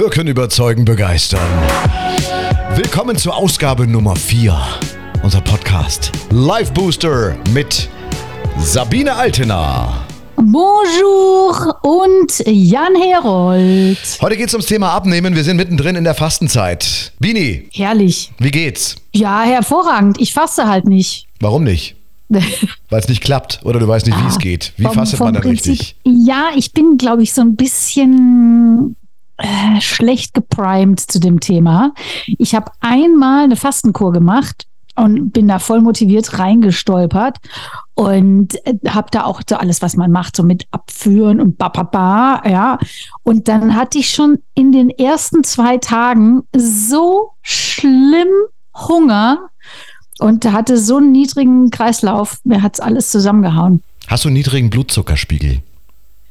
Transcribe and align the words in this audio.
Wirken, 0.00 0.28
überzeugen, 0.28 0.86
begeistern. 0.86 1.46
Willkommen 2.74 3.18
zur 3.18 3.36
Ausgabe 3.36 3.86
Nummer 3.86 4.16
4. 4.16 4.58
Unser 5.22 5.42
Podcast 5.42 6.10
Live 6.30 6.72
Booster 6.72 7.36
mit 7.52 7.86
Sabine 8.58 9.12
Altena. 9.14 10.06
Bonjour 10.36 11.76
und 11.82 12.32
Jan 12.46 12.94
Herold. 12.94 13.98
Heute 14.22 14.38
geht 14.38 14.48
es 14.48 14.54
ums 14.54 14.64
Thema 14.68 14.88
Abnehmen. 14.92 15.34
Wir 15.36 15.44
sind 15.44 15.58
mittendrin 15.58 15.96
in 15.96 16.04
der 16.04 16.14
Fastenzeit. 16.14 17.12
Bini, 17.18 17.68
Herrlich. 17.74 18.32
wie 18.38 18.50
geht's? 18.50 18.96
Ja, 19.12 19.42
hervorragend. 19.42 20.18
Ich 20.18 20.32
faste 20.32 20.66
halt 20.66 20.86
nicht. 20.86 21.26
Warum 21.40 21.62
nicht? 21.64 21.94
Weil 22.30 23.00
es 23.00 23.08
nicht 23.10 23.22
klappt 23.22 23.60
oder 23.64 23.78
du 23.78 23.86
weißt 23.86 24.06
nicht, 24.06 24.18
wie 24.18 24.28
es 24.28 24.38
geht. 24.38 24.72
Wie 24.78 24.84
Vom- 24.84 24.94
fastet 24.94 25.18
vom 25.18 25.26
man 25.26 25.34
dann 25.34 25.42
Prinzip- 25.42 25.72
richtig? 25.72 25.96
Ja, 26.04 26.48
ich 26.56 26.72
bin, 26.72 26.96
glaube 26.96 27.22
ich, 27.22 27.34
so 27.34 27.42
ein 27.42 27.54
bisschen 27.54 28.96
äh, 29.40 29.80
schlecht 29.80 30.34
geprimed 30.34 31.00
zu 31.00 31.20
dem 31.20 31.40
Thema. 31.40 31.92
Ich 32.26 32.54
habe 32.54 32.70
einmal 32.80 33.44
eine 33.44 33.56
Fastenkur 33.56 34.12
gemacht 34.12 34.66
und 34.96 35.30
bin 35.30 35.48
da 35.48 35.58
voll 35.58 35.80
motiviert 35.80 36.38
reingestolpert 36.38 37.38
und 37.94 38.58
habe 38.86 39.08
da 39.10 39.24
auch 39.24 39.40
so 39.48 39.56
alles, 39.56 39.82
was 39.82 39.96
man 39.96 40.10
macht, 40.10 40.36
so 40.36 40.42
mit 40.42 40.66
Abführen 40.70 41.40
und 41.40 41.58
bababa, 41.58 42.42
ja. 42.48 42.78
Und 43.22 43.48
dann 43.48 43.74
hatte 43.76 43.98
ich 43.98 44.10
schon 44.10 44.38
in 44.54 44.72
den 44.72 44.90
ersten 44.90 45.44
zwei 45.44 45.78
Tagen 45.78 46.42
so 46.54 47.32
schlimm 47.42 48.28
Hunger 48.74 49.50
und 50.18 50.50
hatte 50.50 50.76
so 50.76 50.98
einen 50.98 51.12
niedrigen 51.12 51.70
Kreislauf, 51.70 52.38
mir 52.44 52.62
hat's 52.62 52.80
alles 52.80 53.10
zusammengehauen. 53.10 53.82
Hast 54.06 54.24
du 54.24 54.28
einen 54.28 54.36
niedrigen 54.36 54.70
Blutzuckerspiegel? 54.70 55.60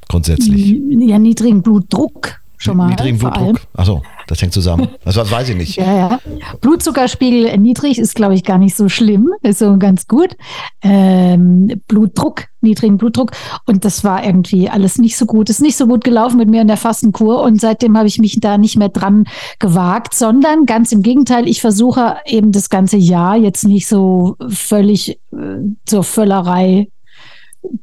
Grundsätzlich. 0.07 0.79
Ja, 0.89 1.19
niedrigen 1.19 1.61
Blutdruck 1.61 2.38
schon 2.59 2.77
mal. 2.77 2.89
niedrigen. 2.89 3.17
Blutdruck. 3.17 3.61
Achso, 3.73 4.03
das 4.27 4.41
hängt 4.41 4.53
zusammen. 4.53 4.89
Das 5.03 5.15
was 5.15 5.31
weiß 5.31 5.49
ich 5.49 5.55
nicht. 5.55 5.77
Ja, 5.77 5.95
ja. 5.95 6.19
Blutzuckerspiegel 6.61 7.57
niedrig 7.57 7.97
ist, 7.97 8.15
glaube 8.15 8.35
ich, 8.35 8.43
gar 8.43 8.57
nicht 8.57 8.75
so 8.75 8.89
schlimm, 8.89 9.29
ist 9.41 9.59
so 9.59 9.77
ganz 9.77 10.07
gut. 10.07 10.35
Ähm, 10.81 11.81
Blutdruck, 11.87 12.45
niedrigen 12.61 12.97
Blutdruck. 12.97 13.31
Und 13.65 13.85
das 13.85 14.03
war 14.03 14.23
irgendwie 14.23 14.69
alles 14.69 14.97
nicht 14.97 15.17
so 15.17 15.25
gut. 15.25 15.49
Ist 15.49 15.61
nicht 15.61 15.77
so 15.77 15.87
gut 15.87 16.03
gelaufen 16.03 16.37
mit 16.37 16.49
mir 16.49 16.61
in 16.61 16.67
der 16.67 16.77
Fastenkur. 16.77 17.41
Und 17.41 17.59
seitdem 17.59 17.97
habe 17.97 18.07
ich 18.07 18.19
mich 18.19 18.39
da 18.39 18.57
nicht 18.57 18.77
mehr 18.77 18.89
dran 18.89 19.25
gewagt, 19.59 20.13
sondern 20.13 20.65
ganz 20.65 20.91
im 20.91 21.01
Gegenteil, 21.01 21.47
ich 21.47 21.61
versuche 21.61 22.17
eben 22.25 22.51
das 22.51 22.69
ganze 22.69 22.97
Jahr 22.97 23.37
jetzt 23.37 23.63
nicht 23.63 23.87
so 23.87 24.35
völlig 24.49 25.19
äh, 25.31 25.59
zur 25.85 26.03
Völlerei 26.03 26.89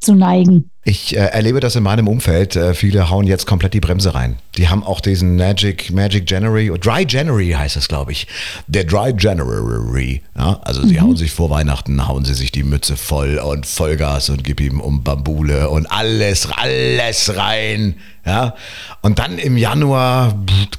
zu 0.01 0.15
neigen. 0.15 0.71
Ich 0.89 1.17
äh, 1.17 1.19
erlebe 1.19 1.59
das 1.59 1.75
in 1.75 1.83
meinem 1.83 2.07
Umfeld. 2.07 2.55
Äh, 2.55 2.73
viele 2.73 3.11
hauen 3.11 3.27
jetzt 3.27 3.45
komplett 3.45 3.75
die 3.75 3.81
Bremse 3.81 4.15
rein. 4.15 4.37
Die 4.57 4.69
haben 4.69 4.85
auch 4.85 5.01
diesen 5.01 5.35
Magic, 5.35 5.91
Magic 5.91 6.31
January, 6.31 6.71
oder 6.71 6.79
Dry 6.79 7.05
January 7.09 7.51
heißt 7.51 7.77
es, 7.77 7.89
glaube 7.89 8.13
ich. 8.13 8.29
Der 8.69 8.85
Dry 8.85 9.13
January. 9.19 10.23
Ja? 10.39 10.61
Also 10.63 10.87
sie 10.87 11.01
hauen 11.01 11.17
sich 11.17 11.33
vor 11.33 11.51
Weihnachten, 11.51 12.07
hauen 12.07 12.25
sie 12.25 12.35
sich 12.35 12.53
die 12.53 12.63
Mütze 12.63 12.97
voll 12.97 13.39
und 13.39 13.67
Vollgas 13.67 14.31
und 14.31 14.45
gib 14.45 14.61
ihm 14.61 14.79
um 14.79 15.03
Bambule 15.03 15.71
und 15.71 15.91
alles, 15.91 16.49
alles 16.53 17.37
rein. 17.37 17.97
Ja? 18.27 18.55
Und 19.03 19.21
dann 19.21 19.39
im 19.39 19.57
Januar 19.57 20.35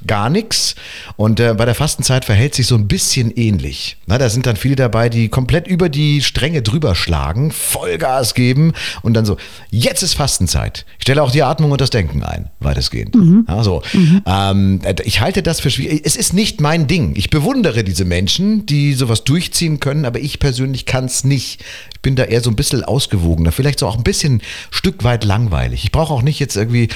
gar 0.06 0.30
nichts. 0.30 0.76
Und 1.16 1.40
äh, 1.40 1.54
bei 1.54 1.66
der 1.66 1.76
Fastenzeit 1.76 2.26
verhält 2.26 2.54
sich 2.54 2.68
so 2.68 2.76
ein 2.76 2.88
bisschen 2.88 3.32
ähnlich. 3.32 3.98
Na, 4.06 4.18
da 4.18 4.30
sind 4.30 4.46
dann 4.46 4.58
viele 4.58 4.76
dabei, 4.76 5.10
die 5.10 5.30
komplett 5.30 5.68
über 5.68 5.90
die 5.90 6.22
Stränge 6.22 6.62
drüber 6.62 6.94
schlagen, 6.94 7.52
Vollgas 7.52 8.34
geben 8.34 8.74
und 9.02 9.14
dann 9.14 9.26
so, 9.26 9.38
jetzt 9.72 10.04
ist 10.04 10.14
Fastenzeit. 10.14 10.86
Ich 10.98 11.04
stelle 11.04 11.24
auch 11.24 11.32
die 11.32 11.44
Atmung 11.44 11.72
und 11.72 11.82
das 11.82 11.90
Denken 11.90 12.24
ein, 12.24 12.50
weitestgehend. 12.60 13.16
Ja, 13.48 13.64
so. 13.64 13.82
Ähm, 14.26 14.82
ich 15.04 15.22
halte 15.22 15.42
das 15.42 15.62
für 15.62 15.72
schwierig. 15.72 16.02
Es 16.04 16.16
ist 16.18 16.34
nicht 16.34 16.60
mein 16.60 16.88
Ding. 16.88 17.14
Ich 17.16 17.30
bewundere 17.30 17.84
diese 17.84 18.04
Menschen, 18.06 18.66
die 18.66 18.94
sowas 18.94 19.24
durchziehen 19.24 19.80
können, 19.80 20.06
aber 20.06 20.20
ich 20.20 20.40
persönlich 20.40 20.86
kann 20.86 21.06
es 21.06 21.24
nicht. 21.24 21.64
Ich 21.94 22.02
bin 22.02 22.16
da 22.16 22.24
eher 22.24 22.42
so 22.42 22.50
ein 22.50 22.56
bisschen 22.56 22.84
ausgewogener, 22.84 23.52
vielleicht 23.52 23.80
so 23.80 23.88
auch 23.88 23.98
ein 23.98 24.04
bisschen 24.04 24.42
Stück 24.70 25.04
weit 25.04 25.24
langweilig. 25.24 25.84
Ich 25.84 25.92
brauche 25.92 26.14
auch 26.14 26.22
nicht 26.22 26.40
jetzt 26.40 26.56
irgendwie 26.56 26.90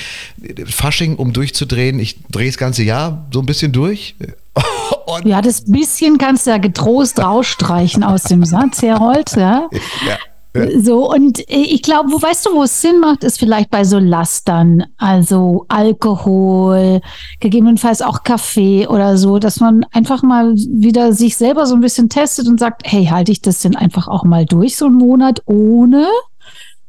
Fasching, 0.66 1.16
um 1.16 1.34
durchzudrehen. 1.34 2.00
Ich 2.00 2.18
drehe 2.30 2.48
das 2.48 2.58
ganze 2.58 2.84
Jahr 2.84 3.28
so 3.32 3.40
ein 3.40 3.46
bisschen 3.46 3.72
durch. 3.72 4.16
Und 5.06 5.26
Ja, 5.26 5.42
das 5.42 5.66
bisschen 5.66 6.18
kannst 6.18 6.46
du 6.46 6.52
ja 6.52 6.58
getrost 6.58 7.20
rausstreichen 7.20 8.04
aus 8.04 8.24
dem 8.24 8.46
Satz, 8.46 8.82
Herold. 8.82 9.32
Ja. 9.36 9.70
ja, 10.06 10.18
So, 10.82 11.10
und 11.10 11.40
ich 11.48 11.82
glaube, 11.82 12.12
wo 12.12 12.22
weißt 12.22 12.46
du, 12.46 12.54
wo 12.54 12.64
es 12.64 12.82
Sinn 12.82 13.00
macht, 13.00 13.24
ist 13.24 13.40
vielleicht 13.40 13.70
bei 13.70 13.84
so 13.84 14.00
Lastern, 14.00 14.86
also 14.98 15.66
Alkohol, 15.70 17.02
gegebenenfalls 17.40 18.02
auch 18.02 18.24
Kaffee 18.24 18.88
oder 18.88 19.18
so, 19.18 19.40
dass 19.40 19.60
man 19.60 19.86
einfach 19.92 20.24
mal 20.24 20.54
wieder 20.56 21.14
sich 21.14 21.38
selber 21.38 21.66
so 21.66 21.76
ein 21.76 21.82
bisschen 21.82 22.10
testet 22.10 22.48
und 22.48 22.60
sagt, 22.60 22.84
hey, 22.86 23.06
halte 23.06 23.32
ich 23.32 23.42
das 23.42 23.62
denn 23.62 23.76
einfach 23.76 24.08
auch 24.08 24.24
mal 24.24 24.46
durch, 24.46 24.76
so 24.76 24.86
einen 24.86 24.98
Monat 24.98 25.42
ohne? 25.46 26.08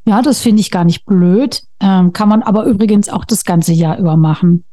Ja, 0.05 0.21
das 0.21 0.41
finde 0.41 0.61
ich 0.61 0.71
gar 0.71 0.85
nicht 0.85 1.07
blöd. 1.07 1.63
Ähm, 1.81 2.13
kann 2.13 2.29
man 2.29 2.43
aber 2.43 2.65
übrigens 2.65 3.09
auch 3.09 3.25
das 3.25 3.45
ganze 3.45 3.73
Jahr 3.73 3.99
über 3.99 4.17
machen. 4.17 4.65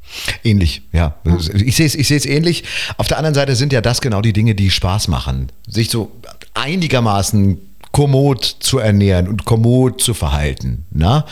Ähnlich, 0.43 0.81
ja. 0.91 1.15
Ich 1.53 1.75
sehe 1.75 1.85
es 1.85 1.95
ich 1.95 2.29
ähnlich. 2.29 2.63
Auf 2.97 3.07
der 3.07 3.17
anderen 3.17 3.35
Seite 3.35 3.55
sind 3.55 3.71
ja 3.71 3.81
das 3.81 4.01
genau 4.01 4.21
die 4.21 4.33
Dinge, 4.33 4.55
die 4.55 4.71
Spaß 4.71 5.07
machen. 5.07 5.51
Sich 5.67 5.91
so 5.91 6.11
einigermaßen 6.55 7.59
kommod 7.91 8.43
zu 8.43 8.79
ernähren 8.79 9.27
und 9.27 9.45
kommod 9.45 10.01
zu 10.01 10.13
verhalten. 10.13 10.85
Na? 10.91 11.25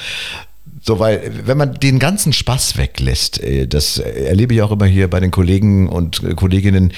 So, 0.81 0.99
weil, 0.99 1.31
wenn 1.45 1.57
man 1.57 1.73
den 1.73 1.99
ganzen 1.99 2.33
Spaß 2.33 2.77
weglässt, 2.77 3.41
äh, 3.41 3.67
das 3.67 3.97
erlebe 3.97 4.53
ich 4.53 4.61
auch 4.61 4.71
immer 4.71 4.85
hier 4.85 5.09
bei 5.09 5.19
den 5.19 5.31
Kollegen 5.31 5.89
und 5.89 6.23
äh, 6.23 6.33
Kolleginnen, 6.33 6.93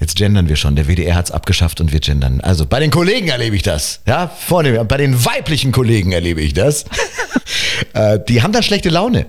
Jetzt 0.00 0.16
gendern 0.16 0.48
wir 0.48 0.56
schon. 0.56 0.76
Der 0.76 0.88
WDR 0.88 1.14
hat 1.14 1.26
es 1.26 1.30
abgeschafft 1.30 1.80
und 1.80 1.92
wir 1.92 2.00
gendern. 2.00 2.40
Also 2.40 2.64
bei 2.64 2.80
den 2.80 2.90
Kollegen 2.90 3.28
erlebe 3.28 3.54
ich 3.54 3.62
das. 3.62 4.00
Ja, 4.06 4.28
vorne, 4.28 4.82
bei 4.86 4.96
den 4.96 5.24
weiblichen 5.26 5.72
Kollegen 5.72 6.12
erlebe 6.12 6.40
ich 6.40 6.54
das. 6.54 6.86
äh, 7.92 8.18
die 8.28 8.42
haben 8.42 8.52
dann 8.52 8.62
schlechte 8.62 8.88
Laune. 8.88 9.26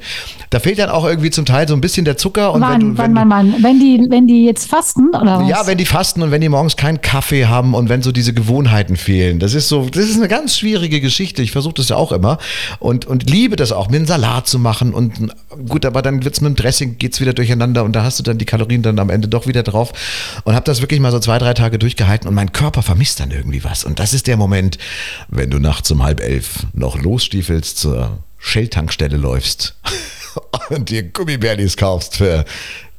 Da 0.50 0.59
fehlt 0.59 0.79
dann 0.79 0.89
auch 0.89 1.06
irgendwie 1.06 1.29
zum 1.29 1.45
Teil 1.45 1.67
so 1.67 1.73
ein 1.73 1.81
bisschen 1.81 2.06
der 2.06 2.17
Zucker. 2.17 2.53
Und 2.53 2.62
wann, 2.62 2.73
wenn 2.73 2.79
du, 2.79 2.97
wenn 2.97 3.16
wann, 3.16 3.29
wann? 3.29 3.63
Wenn 3.63 3.79
die, 3.79 4.06
wenn 4.09 4.28
die 4.28 4.45
jetzt 4.45 4.69
fasten 4.69 5.09
oder 5.09 5.39
was? 5.39 5.50
ja, 5.50 5.66
wenn 5.66 5.78
die 5.78 5.85
fasten 5.85 6.22
und 6.22 6.31
wenn 6.31 6.41
die 6.41 6.50
morgens 6.50 6.75
keinen 6.75 7.01
Kaffee 7.01 7.45
haben 7.45 7.73
und 7.73 7.90
wenn 7.90 8.01
so 8.01 8.11
diese 8.11 8.34
Gewohnheiten 8.34 8.97
fehlen. 8.97 9.40
Das 9.40 9.53
ist 9.53 9.69
so, 9.69 9.88
das 9.90 10.06
ist 10.06 10.17
eine 10.17 10.28
ganz 10.28 10.57
schwierige 10.57 11.00
Geschichte. 11.00 11.41
Ich 11.41 11.51
versuche 11.51 11.75
das 11.75 11.90
ja 11.90 11.95
auch 11.95 12.11
immer 12.11 12.38
und, 12.79 13.06
und 13.06 13.29
liebe 13.29 13.56
das 13.56 13.72
auch, 13.72 13.90
mir 13.90 13.97
einen 13.97 14.06
Salat 14.06 14.47
zu 14.47 14.59
machen 14.59 14.94
und 14.94 15.31
gut, 15.67 15.85
aber 15.85 16.01
dann 16.01 16.23
wird's 16.23 16.41
mit 16.41 16.50
dem 16.50 16.56
Dressing, 16.56 16.97
geht's 16.97 17.22
wieder 17.22 17.34
durcheinander 17.34 17.84
und 17.84 17.95
da 17.95 18.03
hast 18.03 18.19
du 18.19 18.23
dann 18.23 18.38
die 18.38 18.45
Kalorien 18.45 18.81
dann 18.81 19.00
am 19.00 19.09
Ende 19.09 19.28
doch 19.28 19.47
wieder 19.47 19.63
drauf 19.63 19.94
und 20.44 20.53
habe 20.53 20.66
das 20.66 20.81
wirklich 20.81 21.00
mal 21.00 21.11
so 21.11 21.19
zwei, 21.19 21.38
drei 21.38 21.53
Tage 21.53 21.79
durchgehalten 21.79 22.28
und 22.28 22.35
mein 22.35 22.51
Körper 22.51 22.81
vermisst 22.81 23.19
dann 23.19 23.31
irgendwie 23.31 23.63
was. 23.63 23.84
Und 23.84 24.00
das 24.00 24.13
ist 24.13 24.28
der 24.28 24.38
Moment, 24.38 24.78
wenn 25.29 25.50
du 25.50 25.59
nachts 25.59 25.91
um 25.91 26.03
halb 26.03 26.22
elf 26.22 26.66
noch 26.73 27.01
losstiefelst 27.01 27.78
zur 27.78 28.19
Shell-Tankstelle 28.41 29.18
läufst 29.18 29.75
und 30.69 30.90
dir 30.90 31.03
Gummibärlis 31.03 31.78
kaufst 31.78 32.18
für 32.18 32.44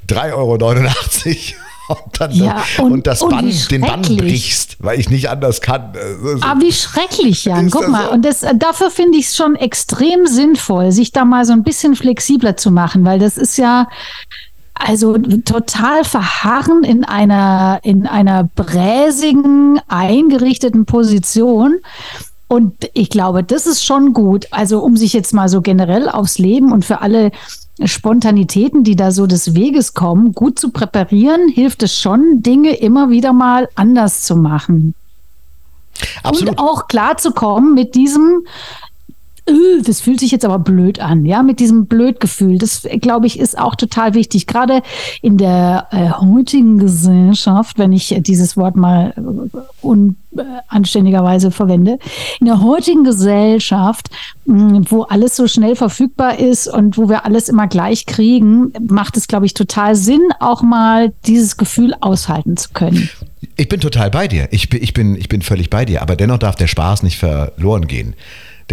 3,89 0.09 0.35
Euro. 0.35 0.59
Und 1.89 2.21
dann 2.21 2.31
Ja, 2.31 2.63
und- 2.79 2.93
und, 2.93 3.07
das 3.09 3.21
und 3.23 3.33
wie 3.33 3.35
Band, 3.35 3.71
den 3.73 3.81
Band 3.83 4.17
brichst, 4.17 4.77
weil 4.79 4.99
ich 5.01 5.11
nicht 5.11 5.29
anders 5.29 5.61
kann. 5.61 5.93
Also, 5.95 6.39
Ah, 6.41 6.55
wie 6.61 6.73
schrecklich, 6.73 7.45
Jan. 7.45 7.71
Guck 7.71 7.83
das 7.83 7.91
mal. 7.91 8.05
so? 8.07 8.11
Und 8.13 8.25
das, 8.25 8.47
dafür 8.55 8.89
finde 8.91 9.19
ich 9.19 9.27
es 9.27 9.37
schon 9.37 9.57
extrem 9.57 10.27
sinnvoll, 10.27 10.93
sich 10.93 11.11
da 11.11 11.25
mal 11.25 11.45
so 11.45 11.53
ein 11.53 11.65
bisschen 11.65 11.97
flexibler 11.97 12.57
zu 12.57 12.71
machen, 12.71 13.05
weil 13.05 13.19
das 13.19 13.37
ist 13.37 13.59
ja 13.59 13.89
also 14.75 15.19
total 15.19 16.05
verharren 16.05 16.85
in 16.85 17.05
einer, 17.05 17.81
in 17.83 18.07
einer 18.07 18.45
bräsigen, 18.45 19.81
eingerichteten 19.89 20.87
Position. 20.87 21.81
Und 22.53 22.91
ich 22.93 23.09
glaube, 23.09 23.43
das 23.43 23.67
ist 23.67 23.83
schon 23.83 24.13
gut. 24.13 24.49
Also, 24.51 24.81
um 24.81 24.95
sich 24.95 25.15
jetzt 25.15 25.33
mal 25.33 25.49
so 25.49 25.63
generell 25.63 26.11
aufs 26.11 26.37
Leben 26.37 26.71
und 26.71 26.85
für 26.85 27.01
alle 27.01 27.31
Spontanitäten, 27.83 28.85
die 28.85 28.95
da 28.95 29.11
so 29.11 29.27
des 29.27 29.55
Weges 29.55 29.95
kommen, 29.95 30.35
gut 30.35 30.59
zu 30.59 30.69
präparieren, 30.69 31.49
hilft 31.49 31.83
es 31.83 31.99
schon, 31.99 32.43
Dinge 32.43 32.75
immer 32.75 33.09
wieder 33.09 33.33
mal 33.33 33.71
anders 33.75 34.25
zu 34.25 34.37
machen. 34.37 34.95
absolut. 36.23 36.51
Und 36.51 36.59
auch 36.59 36.89
klar 36.89 37.17
zu 37.17 37.31
kommen 37.31 37.73
mit 37.73 37.95
diesem, 37.95 38.47
"Äh, 39.47 39.83
das 39.85 40.01
fühlt 40.01 40.21
sich 40.21 40.31
jetzt 40.31 40.45
aber 40.45 40.59
blöd 40.59 41.01
an, 41.01 41.25
ja, 41.25 41.43
mit 41.43 41.61
diesem 41.61 41.87
Blödgefühl. 41.87 42.59
Das, 42.59 42.87
glaube 43.01 43.27
ich, 43.27 43.39
ist 43.39 43.59
auch 43.59 43.75
total 43.75 44.15
wichtig. 44.15 44.47
Gerade 44.47 44.83
in 45.21 45.37
der 45.37 45.89
äh, 45.91 46.11
heutigen 46.11 46.79
Gesellschaft, 46.79 47.79
wenn 47.79 47.93
ich 47.93 48.15
dieses 48.21 48.57
Wort 48.57 48.77
mal 48.77 49.15
äh, 49.17 49.59
unanständigerweise 49.81 51.51
verwende, 51.51 51.99
in 52.41 52.47
der 52.47 52.63
heutigen 52.63 53.05
Gesellschaft, 53.05 54.11
mh, 54.47 54.83
wo 54.89 55.03
alles 55.03 55.37
so 55.37 55.49
schnell 55.49 55.77
verfügbar 55.77 56.39
ist 56.39 56.69
und 56.69 56.97
wo 56.97 57.09
wir 57.09 57.25
alles 57.25 57.49
immer 57.49 57.67
gleich 57.67 58.07
kriegen, 58.07 58.73
macht 58.89 59.17
es, 59.17 59.27
glaube 59.27 59.47
ich, 59.47 59.55
total 59.55 59.97
Sinn, 59.97 60.23
auch 60.41 60.63
mal 60.63 61.13
dieses 61.27 61.57
Gefühl 61.57 61.95
aushalten 62.01 62.57
zu 62.57 62.71
können. 62.73 63.09
Ich 63.57 63.69
bin 63.69 63.81
total 63.81 64.11
bei 64.11 64.29
dir. 64.29 64.49
Ich 64.51 64.73
ich, 64.73 64.95
bin, 64.95 65.17
ich 65.17 65.29
bin 65.29 65.43
völlig 65.43 65.69
bei 65.69 65.85
dir. 65.85 66.03
Aber 66.03 66.17
dennoch 66.17 66.39
darf 66.39 66.57
der 66.57 66.69
Spaß 66.69 67.03
nicht 67.03 67.19
verloren 67.19 67.87
gehen. 67.87 68.15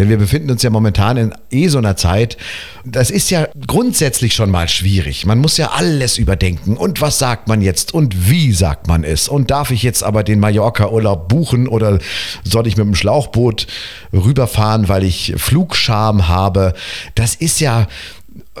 Denn 0.00 0.08
wir 0.08 0.16
befinden 0.16 0.50
uns 0.50 0.62
ja 0.62 0.70
momentan 0.70 1.18
in 1.18 1.34
eh 1.50 1.68
so 1.68 1.76
einer 1.76 1.94
Zeit, 1.94 2.38
das 2.86 3.10
ist 3.10 3.28
ja 3.28 3.48
grundsätzlich 3.66 4.32
schon 4.32 4.50
mal 4.50 4.66
schwierig. 4.66 5.26
Man 5.26 5.38
muss 5.38 5.58
ja 5.58 5.72
alles 5.72 6.16
überdenken. 6.16 6.78
Und 6.78 7.02
was 7.02 7.18
sagt 7.18 7.48
man 7.48 7.60
jetzt? 7.60 7.92
Und 7.92 8.30
wie 8.30 8.54
sagt 8.54 8.86
man 8.86 9.04
es? 9.04 9.28
Und 9.28 9.50
darf 9.50 9.70
ich 9.70 9.82
jetzt 9.82 10.02
aber 10.02 10.24
den 10.24 10.40
Mallorca-Urlaub 10.40 11.28
buchen 11.28 11.68
oder 11.68 11.98
soll 12.44 12.66
ich 12.66 12.78
mit 12.78 12.86
dem 12.86 12.94
Schlauchboot 12.94 13.66
rüberfahren, 14.14 14.88
weil 14.88 15.04
ich 15.04 15.34
Flugscham 15.36 16.28
habe? 16.28 16.72
Das 17.14 17.34
ist 17.34 17.60
ja 17.60 17.86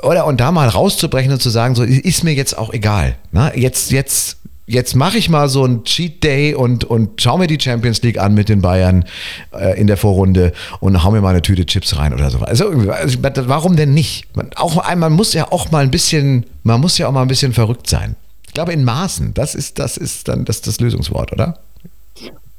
oder 0.02 0.26
und 0.26 0.40
da 0.40 0.52
mal 0.52 0.68
rauszubrechen 0.68 1.32
und 1.32 1.40
zu 1.40 1.48
sagen, 1.48 1.74
so 1.74 1.84
ist 1.84 2.22
mir 2.22 2.34
jetzt 2.34 2.58
auch 2.58 2.74
egal. 2.74 3.16
Na, 3.32 3.56
jetzt, 3.56 3.92
jetzt, 3.92 4.39
jetzt 4.70 4.94
mache 4.94 5.18
ich 5.18 5.28
mal 5.28 5.48
so 5.48 5.64
ein 5.64 5.84
Cheat 5.84 6.22
Day 6.22 6.54
und, 6.54 6.84
und 6.84 7.20
schau 7.20 7.38
mir 7.38 7.46
die 7.46 7.58
Champions 7.60 8.02
League 8.02 8.18
an 8.18 8.34
mit 8.34 8.48
den 8.48 8.62
Bayern 8.62 9.04
äh, 9.52 9.78
in 9.78 9.86
der 9.86 9.96
Vorrunde 9.96 10.52
und 10.78 11.02
hau 11.02 11.10
mir 11.10 11.20
mal 11.20 11.30
eine 11.30 11.42
Tüte 11.42 11.66
Chips 11.66 11.96
rein 11.98 12.14
oder 12.14 12.30
so. 12.30 12.38
Also, 12.38 12.68
also 12.68 13.18
warum 13.48 13.76
denn 13.76 13.92
nicht? 13.92 14.34
Man, 14.36 14.50
auch, 14.54 14.94
man 14.94 15.12
muss 15.12 15.34
ja 15.34 15.50
auch 15.50 15.70
mal 15.70 15.82
ein 15.82 15.90
bisschen, 15.90 16.46
man 16.62 16.80
muss 16.80 16.98
ja 16.98 17.08
auch 17.08 17.12
mal 17.12 17.22
ein 17.22 17.28
bisschen 17.28 17.52
verrückt 17.52 17.88
sein. 17.88 18.14
Ich 18.46 18.54
glaube 18.54 18.72
in 18.72 18.84
Maßen, 18.84 19.34
das 19.34 19.54
ist, 19.54 19.78
das 19.78 19.96
ist 19.96 20.28
dann 20.28 20.44
das, 20.44 20.60
das 20.60 20.80
Lösungswort, 20.80 21.32
oder? 21.32 21.58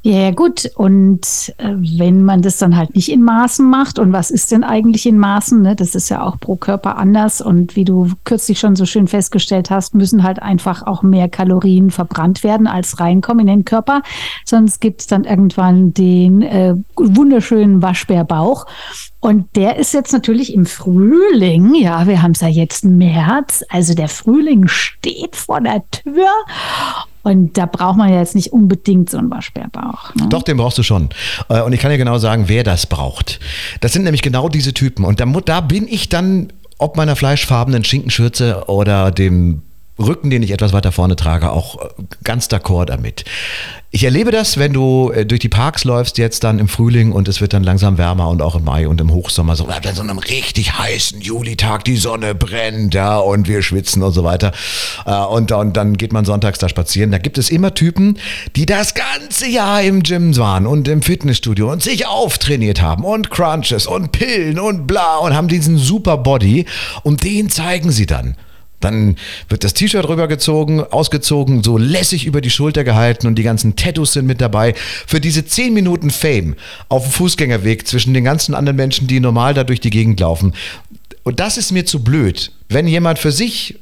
Ja, 0.03 0.18
ja, 0.19 0.31
gut. 0.31 0.71
Und 0.75 1.53
äh, 1.57 1.75
wenn 1.75 2.25
man 2.25 2.42
das 2.42 2.57
dann 2.57 2.75
halt 2.75 2.95
nicht 2.95 3.12
in 3.12 3.21
Maßen 3.21 3.69
macht, 3.69 4.00
und 4.00 4.12
was 4.12 4.31
ist 4.31 4.51
denn 4.51 4.63
eigentlich 4.63 5.06
in 5.06 5.19
Maßen? 5.19 5.62
Ne? 5.62 5.75
Das 5.75 5.94
ist 5.94 6.09
ja 6.09 6.24
auch 6.24 6.39
pro 6.39 6.56
Körper 6.56 6.98
anders. 6.98 7.39
Und 7.39 7.75
wie 7.75 7.86
du 7.86 8.09
kürzlich 8.24 8.59
schon 8.59 8.75
so 8.75 8.88
schön 8.88 9.07
festgestellt 9.07 9.69
hast, 9.69 9.94
müssen 9.94 10.24
halt 10.24 10.42
einfach 10.42 10.88
auch 10.88 11.03
mehr 11.03 11.30
Kalorien 11.30 11.92
verbrannt 11.92 12.44
werden, 12.44 12.65
als 12.65 13.00
reinkommen 13.00 13.48
in 13.48 13.59
den 13.59 13.65
Körper. 13.65 14.01
Sonst 14.44 14.81
gibt 14.81 15.01
es 15.01 15.07
dann 15.07 15.24
irgendwann 15.24 15.94
den 15.94 16.42
äh, 16.42 16.74
wunderschönen 16.95 17.83
Waschbärbauch. 17.83 18.65
Und 19.19 19.56
der 19.56 19.75
ist 19.75 19.94
jetzt 19.94 20.13
natürlich 20.13 20.51
im 20.56 20.65
Frühling, 20.65 21.75
ja, 21.75 22.07
wir 22.07 22.24
haben 22.24 22.31
es 22.31 22.42
ja 22.42 22.47
jetzt 22.47 22.83
März, 22.83 23.63
also 23.69 23.94
der 23.94 24.07
Frühling 24.07 24.68
steht 24.68 25.36
vor 25.36 25.62
der 25.62 25.83
Tür 25.92 26.25
und 27.23 27.57
da 27.57 27.65
braucht 27.65 27.97
man 27.97 28.09
ja 28.09 28.19
jetzt 28.19 28.35
nicht 28.35 28.51
unbedingt 28.51 29.09
so 29.09 29.18
einen 29.18 29.29
Waschbärbauch. 29.29 30.15
Ne? 30.15 30.27
Doch, 30.29 30.44
den 30.44 30.57
brauchst 30.57 30.77
du 30.77 30.83
schon. 30.83 31.09
Äh, 31.50 31.62
und 31.62 31.73
ich 31.73 31.79
kann 31.79 31.91
dir 31.91 31.97
genau 31.97 32.18
sagen, 32.18 32.45
wer 32.47 32.63
das 32.63 32.88
braucht. 32.88 33.39
Das 33.79 33.94
sind 33.94 34.03
nämlich 34.03 34.21
genau 34.21 34.50
diese 34.50 34.73
Typen. 34.73 35.06
Und 35.06 35.19
da, 35.19 35.25
da 35.25 35.62
bin 35.62 35.88
ich 35.88 36.09
dann, 36.09 36.51
ob 36.77 36.97
meiner 36.97 37.15
fleischfarbenen 37.15 37.83
Schinkenschürze 37.83 38.63
oder 38.68 39.12
dem 39.12 39.62
Rücken, 40.01 40.30
den 40.30 40.44
ich 40.44 40.51
etwas 40.51 40.74
weiter 40.74 40.92
vorne 40.92 41.15
trage, 41.15 41.51
auch 41.51 41.81
äh, 41.81 41.88
ganz 42.24 42.48
d'accord 42.48 42.86
damit. 42.86 43.25
Ich 43.94 44.06
erlebe 44.06 44.31
das, 44.31 44.57
wenn 44.57 44.71
du 44.71 45.12
äh, 45.12 45.25
durch 45.25 45.42
die 45.42 45.50
Parks 45.50 45.83
läufst, 45.83 46.18
jetzt 46.18 46.45
dann 46.45 46.59
im 46.59 46.69
Frühling 46.69 47.12
und 47.12 47.27
es 47.27 47.42
wird 47.42 47.51
dann 47.51 47.63
langsam 47.63 47.98
wärmer 47.98 48.30
und 48.30 48.42
auch 48.42 48.56
im 48.56 48.63
Mai 48.63 48.88
und 48.88 49.01
im 49.01 49.12
Hochsommer, 49.12 49.57
so 49.57 49.65
an 49.65 49.81
so 49.94 50.01
einem 50.01 50.18
richtig 50.18 50.80
heißen 50.80 51.19
Julitag, 51.19 51.83
die 51.83 51.98
Sonne 51.98 52.33
brennt, 52.33 52.94
ja, 52.94 53.18
und 53.18 53.50
wir 53.50 53.62
schwitzen 53.62 54.01
und 54.01 54.13
so 54.13 54.24
weiter. 54.24 54.53
Äh, 55.06 55.13
und, 55.25 55.51
und 55.51 55.75
dann 55.75 55.98
geht 55.98 56.13
man 56.13 56.24
sonntags 56.24 56.57
da 56.57 56.69
spazieren. 56.69 57.12
Da 57.12 57.18
gibt 57.18 57.38
es 57.38 57.50
immer 57.50 57.74
Typen, 57.74 58.18
die 58.56 58.65
das 58.65 58.94
ganze 58.94 59.50
Jahr 59.50 59.81
im 59.81 60.04
Gym 60.04 60.38
waren 60.38 60.68
und 60.68 60.88
im 60.88 61.01
Fitnessstudio 61.01 61.69
und 61.69 61.83
sich 61.83 62.07
auftrainiert 62.07 62.81
haben 62.81 63.04
und 63.04 63.30
Crunches 63.30 63.88
und 63.88 64.13
Pillen 64.13 64.57
und 64.57 64.88
bla 64.88 65.18
und 65.18 65.36
haben 65.36 65.50
diesen 65.50 65.77
super 65.77 66.18
Body 66.18 66.65
und 67.04 67.25
den 67.25 67.50
zeigen 67.50 67.92
sie 67.92 68.06
dann. 68.06 68.38
Dann 68.81 69.16
wird 69.48 69.63
das 69.63 69.74
T-Shirt 69.74 70.07
rübergezogen, 70.07 70.81
ausgezogen, 70.81 71.63
so 71.63 71.78
lässig 71.78 72.25
über 72.25 72.42
die 72.42 72.50
Schulter 72.50 72.83
gehalten 72.83 73.28
und 73.28 73.36
die 73.36 73.44
ganzen 73.44 73.75
Tattoos 73.75 74.13
sind 74.13 74.25
mit 74.25 74.42
dabei. 74.42 74.74
Für 75.07 75.22
diese 75.22 75.45
10 75.45 75.74
Minuten 75.74 76.10
Fame 76.10 76.56
auf 76.89 77.04
dem 77.04 77.12
Fußgängerweg 77.12 77.88
zwischen 77.88 78.13
den 78.13 78.24
ganzen 78.24 78.54
anderen 78.54 78.75
Menschen, 78.75 79.07
die 79.07 79.19
normal 79.19 79.54
da 79.54 79.63
durch 79.63 79.80
die 79.80 79.89
Gegend 79.89 80.19
laufen. 80.19 80.54
Und 81.24 81.39
das 81.39 81.57
ist 81.57 81.72
mir 81.72 81.86
zu 81.86 82.04
blöd. 82.04 82.51
Wenn 82.68 82.88
jemand 82.88 83.19
für 83.19 83.31
sich 83.31 83.80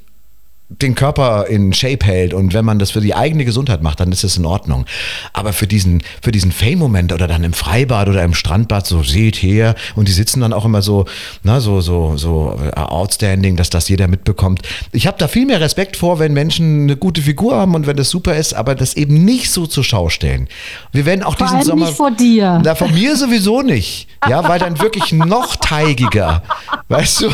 den 0.69 0.93
Körper 0.93 1.47
in 1.47 1.73
Shape 1.73 2.05
hält 2.05 2.33
und 2.33 2.53
wenn 2.53 2.63
man 2.63 2.77
das 2.77 2.91
für 2.91 3.01
die 3.01 3.15
eigene 3.15 3.43
Gesundheit 3.43 3.81
macht, 3.81 3.99
dann 3.99 4.11
ist 4.11 4.23
das 4.23 4.37
in 4.37 4.45
Ordnung. 4.45 4.85
Aber 5.33 5.51
für 5.51 5.65
diesen, 5.65 6.03
für 6.21 6.31
diesen 6.31 6.51
Fame-Moment 6.51 7.11
oder 7.11 7.27
dann 7.27 7.43
im 7.43 7.53
Freibad 7.53 8.07
oder 8.07 8.23
im 8.23 8.35
Strandbad, 8.35 8.85
so 8.85 9.01
seht 9.01 9.37
her, 9.37 9.73
und 9.95 10.07
die 10.07 10.11
sitzen 10.11 10.41
dann 10.41 10.53
auch 10.53 10.65
immer 10.65 10.83
so, 10.83 11.05
na, 11.41 11.59
so, 11.59 11.81
so, 11.81 12.17
so 12.17 12.59
äh, 12.63 12.79
outstanding, 12.79 13.55
dass 13.55 13.71
das 13.71 13.89
jeder 13.89 14.07
mitbekommt. 14.07 14.61
Ich 14.91 15.07
habe 15.07 15.17
da 15.17 15.27
viel 15.27 15.47
mehr 15.47 15.59
Respekt 15.59 15.97
vor, 15.97 16.19
wenn 16.19 16.33
Menschen 16.33 16.83
eine 16.83 16.97
gute 16.97 17.23
Figur 17.23 17.55
haben 17.55 17.73
und 17.73 17.87
wenn 17.87 17.97
das 17.97 18.11
super 18.11 18.35
ist, 18.35 18.53
aber 18.53 18.75
das 18.75 18.93
eben 18.93 19.25
nicht 19.25 19.49
so 19.49 19.65
zur 19.65 19.83
Schau 19.83 20.09
stellen. 20.09 20.47
Wir 20.91 21.05
werden 21.05 21.23
auch 21.23 21.35
vor 21.35 21.47
diesen 21.47 21.63
Sommer. 21.63 21.87
Nicht 21.87 21.97
vor 21.97 22.11
dir. 22.11 22.61
Na, 22.63 22.75
von 22.75 22.93
mir 22.93 23.15
sowieso 23.15 23.63
nicht. 23.63 24.07
Ja, 24.27 24.47
weil 24.47 24.59
dann 24.59 24.79
wirklich 24.79 25.13
noch 25.13 25.55
teigiger. 25.55 26.43
Weißt 26.89 27.21
du, 27.21 27.29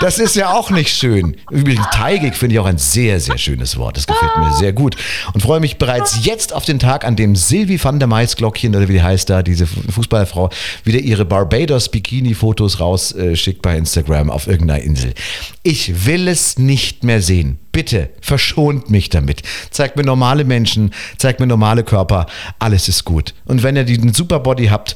das 0.00 0.18
ist 0.18 0.34
ja 0.34 0.52
auch 0.52 0.70
nicht 0.70 0.96
schön. 0.96 1.36
Übrigens, 1.50 1.86
teigig 1.92 2.34
finde 2.34 2.54
ich 2.54 2.60
auch 2.60 2.66
ein 2.66 2.71
sehr, 2.78 3.20
sehr 3.20 3.38
schönes 3.38 3.76
Wort. 3.76 3.96
Das 3.96 4.06
gefällt 4.06 4.36
mir 4.38 4.52
sehr 4.54 4.72
gut. 4.72 4.96
Und 5.32 5.40
freue 5.40 5.60
mich 5.60 5.78
bereits 5.78 6.24
jetzt 6.24 6.52
auf 6.52 6.64
den 6.64 6.78
Tag, 6.78 7.04
an 7.04 7.16
dem 7.16 7.36
Sylvie 7.36 7.82
van 7.82 7.98
der 7.98 8.08
Maisglockchen, 8.08 8.74
oder 8.74 8.88
wie 8.88 8.94
die 8.94 9.02
heißt 9.02 9.28
da, 9.30 9.42
diese 9.42 9.66
Fußballfrau, 9.66 10.50
wieder 10.84 10.98
ihre 10.98 11.24
Barbados-Bikini-Fotos 11.24 12.80
rausschickt 12.80 13.58
äh, 13.58 13.62
bei 13.62 13.76
Instagram 13.76 14.30
auf 14.30 14.46
irgendeiner 14.46 14.82
Insel. 14.82 15.14
Ich 15.62 16.06
will 16.06 16.28
es 16.28 16.58
nicht 16.58 17.04
mehr 17.04 17.22
sehen. 17.22 17.58
Bitte, 17.72 18.10
verschont 18.20 18.90
mich 18.90 19.08
damit. 19.08 19.42
Zeigt 19.70 19.96
mir 19.96 20.04
normale 20.04 20.44
Menschen, 20.44 20.92
zeigt 21.16 21.40
mir 21.40 21.46
normale 21.46 21.84
Körper. 21.84 22.26
Alles 22.58 22.88
ist 22.88 23.04
gut. 23.04 23.34
Und 23.46 23.62
wenn 23.62 23.76
ihr 23.76 23.84
diesen 23.84 24.12
Superbody 24.12 24.66
habt, 24.66 24.94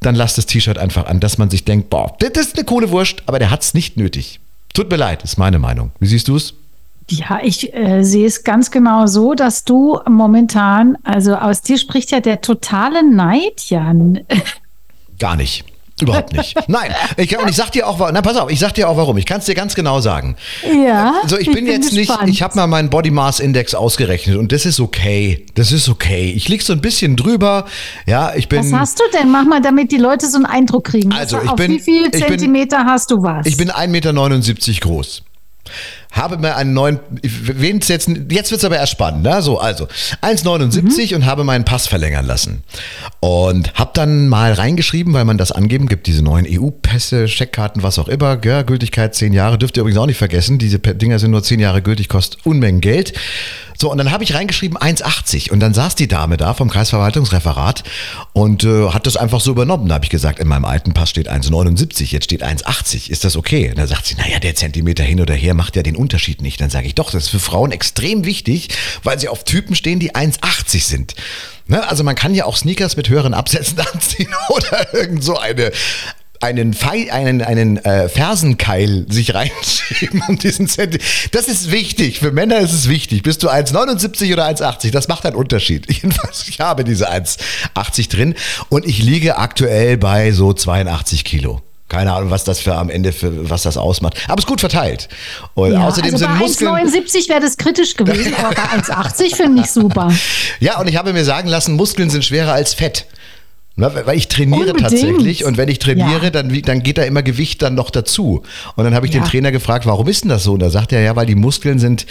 dann 0.00 0.14
lasst 0.14 0.38
das 0.38 0.46
T-Shirt 0.46 0.78
einfach 0.78 1.06
an, 1.06 1.20
dass 1.20 1.38
man 1.38 1.50
sich 1.50 1.64
denkt, 1.64 1.90
boah, 1.90 2.14
das 2.18 2.30
ist 2.46 2.56
eine 2.56 2.64
coole 2.64 2.90
Wurst, 2.90 3.22
aber 3.26 3.38
der 3.38 3.50
hat 3.50 3.62
es 3.62 3.74
nicht 3.74 3.96
nötig. 3.96 4.40
Tut 4.72 4.90
mir 4.90 4.96
leid, 4.96 5.22
ist 5.24 5.36
meine 5.36 5.58
Meinung. 5.58 5.92
Wie 5.98 6.06
siehst 6.06 6.28
du 6.28 6.36
es? 6.36 6.54
Ja, 7.10 7.40
ich 7.42 7.74
äh, 7.74 8.02
sehe 8.02 8.26
es 8.26 8.44
ganz 8.44 8.70
genau 8.70 9.06
so, 9.06 9.34
dass 9.34 9.64
du 9.64 9.98
momentan, 10.08 10.96
also 11.02 11.34
aus 11.34 11.62
dir 11.62 11.76
spricht 11.76 12.12
ja 12.12 12.20
der 12.20 12.40
totale 12.40 13.08
Neid, 13.08 13.68
Jan. 13.68 14.20
Gar 15.18 15.36
nicht. 15.36 15.64
Überhaupt 16.00 16.32
nicht. 16.32 16.56
Nein. 16.68 16.94
Ich, 17.16 17.36
und 17.36 17.48
ich 17.48 17.56
sag 17.56 17.72
dir 17.72 17.86
auch, 17.86 17.98
na 18.12 18.22
pass 18.22 18.36
auf, 18.36 18.50
ich 18.50 18.58
sag 18.58 18.72
dir 18.72 18.88
auch 18.88 18.96
warum. 18.96 19.18
Ich 19.18 19.26
kann 19.26 19.40
es 19.40 19.46
dir 19.46 19.54
ganz 19.54 19.74
genau 19.74 20.00
sagen. 20.00 20.36
Ja. 20.62 21.14
Also 21.22 21.36
ich, 21.36 21.48
ich 21.48 21.54
bin, 21.54 21.64
bin, 21.64 21.74
jetzt 21.74 21.94
gespannt. 21.94 22.26
nicht, 22.26 22.36
ich 22.36 22.42
habe 22.42 22.56
mal 22.56 22.66
meinen 22.66 22.90
Body 22.90 23.10
Mass 23.10 23.40
Index 23.40 23.74
ausgerechnet 23.74 24.36
und 24.36 24.52
das 24.52 24.64
ist 24.64 24.80
okay. 24.80 25.44
Das 25.54 25.72
ist 25.72 25.88
okay. 25.88 26.32
Ich 26.34 26.48
lieg 26.48 26.62
so 26.62 26.72
ein 26.72 26.80
bisschen 26.80 27.16
drüber. 27.16 27.66
Ja, 28.06 28.34
ich 28.34 28.48
bin. 28.48 28.60
Was 28.60 28.72
hast 28.72 29.00
du 29.00 29.04
denn? 29.12 29.30
Mach 29.30 29.44
mal, 29.44 29.60
damit 29.60 29.92
die 29.92 29.98
Leute 29.98 30.26
so 30.26 30.36
einen 30.36 30.46
Eindruck 30.46 30.84
kriegen. 30.84 31.12
Also, 31.12 31.38
ich 31.42 31.48
auf 31.48 31.56
bin, 31.56 31.72
wie 31.72 31.80
viel 31.80 32.10
Zentimeter 32.10 32.78
bin, 32.78 32.86
hast 32.86 33.10
du 33.10 33.22
was? 33.22 33.46
Ich 33.46 33.56
bin 33.56 33.70
1,79 33.70 33.88
Meter 33.88 34.80
groß 34.80 35.22
habe 36.12 36.38
mir 36.38 36.56
einen 36.56 36.72
neuen, 36.72 36.98
wen 37.22 37.80
jetzt, 37.80 38.08
jetzt 38.08 38.50
wird 38.50 38.58
es 38.58 38.64
aber 38.64 38.76
erst 38.76 38.92
spannend, 38.92 39.22
ne? 39.22 39.42
So, 39.42 39.58
also 39.58 39.86
1,79 40.22 41.10
mhm. 41.10 41.16
und 41.16 41.26
habe 41.26 41.44
meinen 41.44 41.64
Pass 41.64 41.86
verlängern 41.86 42.26
lassen. 42.26 42.62
Und 43.20 43.74
habe 43.74 43.90
dann 43.94 44.28
mal 44.28 44.52
reingeschrieben, 44.52 45.12
weil 45.12 45.24
man 45.24 45.38
das 45.38 45.52
angeben 45.52 45.86
gibt, 45.86 46.06
diese 46.06 46.22
neuen 46.22 46.46
EU-Pässe, 46.48 47.28
Scheckkarten, 47.28 47.82
was 47.82 47.98
auch 47.98 48.08
immer, 48.08 48.38
ja, 48.44 48.62
Gültigkeit 48.62 49.14
10 49.14 49.32
Jahre, 49.32 49.58
dürft 49.58 49.76
ihr 49.76 49.82
übrigens 49.82 50.00
auch 50.00 50.06
nicht 50.06 50.18
vergessen, 50.18 50.58
diese 50.58 50.78
Dinger 50.78 51.18
sind 51.18 51.30
nur 51.30 51.42
10 51.42 51.60
Jahre 51.60 51.82
gültig, 51.82 52.08
kostet 52.08 52.44
Unmengen 52.44 52.80
Geld. 52.80 53.12
So, 53.80 53.90
und 53.90 53.96
dann 53.96 54.10
habe 54.10 54.22
ich 54.24 54.34
reingeschrieben 54.34 54.76
1,80 54.76 55.50
und 55.50 55.60
dann 55.60 55.72
saß 55.72 55.94
die 55.94 56.06
Dame 56.06 56.36
da 56.36 56.52
vom 56.52 56.68
Kreisverwaltungsreferat 56.68 57.82
und 58.34 58.62
äh, 58.62 58.90
hat 58.90 59.06
das 59.06 59.16
einfach 59.16 59.40
so 59.40 59.52
übernommen. 59.52 59.88
Da 59.88 59.94
habe 59.94 60.04
ich 60.04 60.10
gesagt, 60.10 60.38
in 60.38 60.48
meinem 60.48 60.66
alten 60.66 60.92
Pass 60.92 61.08
steht 61.08 61.30
1,79, 61.30 62.12
jetzt 62.12 62.24
steht 62.24 62.44
1,80, 62.44 63.08
ist 63.08 63.24
das 63.24 63.36
okay? 63.36 63.70
Und 63.70 63.78
dann 63.78 63.86
sagt 63.86 64.04
sie, 64.04 64.16
naja, 64.16 64.38
der 64.38 64.54
Zentimeter 64.54 65.02
hin 65.02 65.18
oder 65.18 65.32
her 65.32 65.54
macht 65.54 65.76
ja 65.76 65.82
den 65.82 65.96
Unterschied 65.96 66.42
nicht. 66.42 66.60
Dann 66.60 66.68
sage 66.68 66.88
ich, 66.88 66.94
doch, 66.94 67.10
das 67.10 67.24
ist 67.24 67.28
für 67.30 67.40
Frauen 67.40 67.72
extrem 67.72 68.26
wichtig, 68.26 68.68
weil 69.02 69.18
sie 69.18 69.28
auf 69.28 69.44
Typen 69.44 69.74
stehen, 69.74 69.98
die 69.98 70.14
1,80 70.14 70.84
sind. 70.84 71.14
Ne? 71.66 71.88
Also 71.88 72.04
man 72.04 72.16
kann 72.16 72.34
ja 72.34 72.44
auch 72.44 72.58
Sneakers 72.58 72.98
mit 72.98 73.08
höheren 73.08 73.32
Absätzen 73.32 73.80
anziehen 73.94 74.28
oder 74.50 74.92
irgend 74.92 75.24
so 75.24 75.38
eine 75.38 75.72
einen, 76.40 76.72
Pfeil, 76.72 77.10
einen, 77.10 77.42
einen 77.42 77.76
äh, 77.78 78.08
Fersenkeil 78.08 79.06
sich 79.08 79.34
reinschieben 79.34 80.22
um 80.26 80.38
diesen 80.38 80.66
Zentimeter. 80.66 81.04
Das 81.32 81.48
ist 81.48 81.70
wichtig. 81.70 82.18
Für 82.18 82.32
Männer 82.32 82.58
ist 82.58 82.72
es 82.72 82.88
wichtig. 82.88 83.22
Bist 83.22 83.42
du 83.42 83.50
1,79 83.50 84.32
oder 84.32 84.46
1,80? 84.48 84.90
Das 84.90 85.08
macht 85.08 85.26
einen 85.26 85.36
Unterschied. 85.36 85.86
Jedenfalls, 85.92 86.48
ich 86.48 86.60
habe 86.60 86.84
diese 86.84 87.10
1,80 87.10 88.10
drin 88.10 88.34
und 88.70 88.86
ich 88.86 89.02
liege 89.02 89.36
aktuell 89.36 89.98
bei 89.98 90.32
so 90.32 90.52
82 90.52 91.24
Kilo. 91.24 91.62
Keine 91.88 92.12
Ahnung, 92.12 92.30
was 92.30 92.44
das 92.44 92.60
für 92.60 92.76
am 92.76 92.88
Ende 92.88 93.12
für 93.12 93.50
was 93.50 93.64
das 93.64 93.76
ausmacht. 93.76 94.16
Aber 94.28 94.38
es 94.38 94.44
ist 94.44 94.48
gut 94.48 94.60
verteilt. 94.60 95.08
Und 95.54 95.72
ja, 95.72 95.80
außerdem 95.88 96.12
also 96.12 96.24
sind 96.24 96.34
bei 96.34 96.38
Muskeln. 96.38 96.70
1,79 96.70 97.28
wäre 97.28 97.40
das 97.40 97.56
kritisch 97.56 97.96
gewesen, 97.96 98.32
aber 98.38 98.54
bei 98.54 98.62
1,80 98.62 99.34
finde 99.34 99.62
ich 99.62 99.70
super. 99.70 100.12
Ja, 100.60 100.78
und 100.78 100.88
ich 100.88 100.96
habe 100.96 101.12
mir 101.12 101.24
sagen 101.24 101.48
lassen, 101.48 101.74
Muskeln 101.74 102.08
sind 102.08 102.24
schwerer 102.24 102.52
als 102.52 102.74
Fett. 102.74 103.06
Na, 103.76 103.94
weil 104.06 104.18
ich 104.18 104.28
trainiere 104.28 104.72
Unbedingt. 104.72 104.80
tatsächlich 104.80 105.44
und 105.44 105.56
wenn 105.56 105.68
ich 105.68 105.78
trainiere, 105.78 106.24
ja. 106.24 106.30
dann, 106.30 106.62
dann 106.62 106.82
geht 106.82 106.98
da 106.98 107.02
immer 107.02 107.22
Gewicht 107.22 107.62
dann 107.62 107.74
noch 107.74 107.90
dazu. 107.90 108.42
Und 108.76 108.84
dann 108.84 108.94
habe 108.94 109.06
ich 109.06 109.14
ja. 109.14 109.20
den 109.20 109.26
Trainer 109.26 109.52
gefragt, 109.52 109.86
warum 109.86 110.08
ist 110.08 110.24
denn 110.24 110.28
das 110.28 110.44
so? 110.44 110.54
Und 110.54 110.60
da 110.60 110.70
sagt 110.70 110.92
er, 110.92 111.00
ja, 111.00 111.16
weil 111.16 111.26
die 111.26 111.34
Muskeln 111.34 111.78
sind 111.78 112.06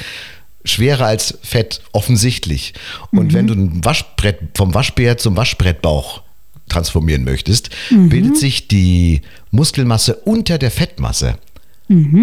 schwerer 0.66 1.06
als 1.06 1.38
Fett, 1.44 1.82
offensichtlich. 1.92 2.74
Und 3.12 3.28
mhm. 3.28 3.34
wenn 3.34 3.48
du 3.48 3.54
ein 3.54 3.86
Waschbrett, 3.86 4.40
vom 4.56 4.74
Waschbär 4.74 5.18
zum 5.18 5.36
Waschbrettbauch 5.38 6.22
transformieren 6.70 7.24
möchtest, 7.24 7.72
bildet 7.90 8.38
sich 8.38 8.68
die 8.68 9.22
Muskelmasse 9.52 10.16
unter 10.16 10.58
der 10.58 10.72
Fettmasse. 10.72 11.38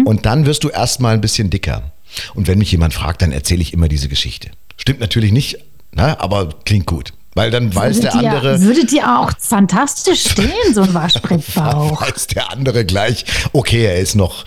Und 0.05 0.25
dann 0.25 0.45
wirst 0.45 0.63
du 0.63 0.69
erstmal 0.69 1.13
ein 1.13 1.21
bisschen 1.21 1.49
dicker. 1.49 1.91
Und 2.33 2.47
wenn 2.47 2.57
mich 2.57 2.71
jemand 2.71 2.93
fragt, 2.93 3.21
dann 3.21 3.33
erzähle 3.33 3.61
ich 3.61 3.73
immer 3.73 3.89
diese 3.89 4.07
Geschichte. 4.07 4.49
Stimmt 4.77 5.01
natürlich 5.01 5.33
nicht, 5.33 5.57
ne, 5.93 6.19
aber 6.21 6.49
klingt 6.63 6.85
gut. 6.85 7.11
Weil 7.37 7.51
dann 7.51 7.73
weiß 7.73 7.99
der 7.99 8.13
dir, 8.13 8.17
andere. 8.17 8.61
Würde 8.61 8.83
dir 8.83 9.19
auch 9.19 9.31
fantastisch 9.37 10.31
stehen, 10.31 10.73
so 10.73 10.81
ein 10.81 10.91
Waschbrettbauch. 10.95 12.01
weiß 12.09 12.25
der 12.25 12.51
andere 12.51 12.83
gleich, 12.83 13.25
okay, 13.53 13.85
er 13.85 13.99
ist 13.99 14.15
noch, 14.15 14.43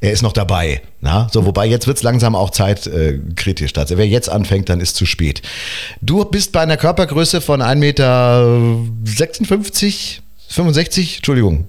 er 0.00 0.10
ist 0.10 0.22
noch 0.22 0.32
dabei. 0.32 0.82
Na? 1.00 1.28
So, 1.30 1.46
wobei 1.46 1.66
jetzt 1.66 1.86
wird 1.86 1.98
es 1.98 2.02
langsam 2.02 2.34
auch 2.34 2.50
Zeit 2.50 2.88
äh. 2.88 3.20
Also 3.76 3.96
wer 3.96 4.08
jetzt 4.08 4.28
anfängt, 4.28 4.68
dann 4.70 4.80
ist 4.80 4.96
zu 4.96 5.06
spät. 5.06 5.40
Du 6.00 6.24
bist 6.24 6.50
bei 6.50 6.62
einer 6.62 6.76
Körpergröße 6.76 7.40
von 7.40 7.62
1,56 7.62 7.76
Meter, 7.76 8.68
65, 10.48 11.16
Entschuldigung, 11.18 11.66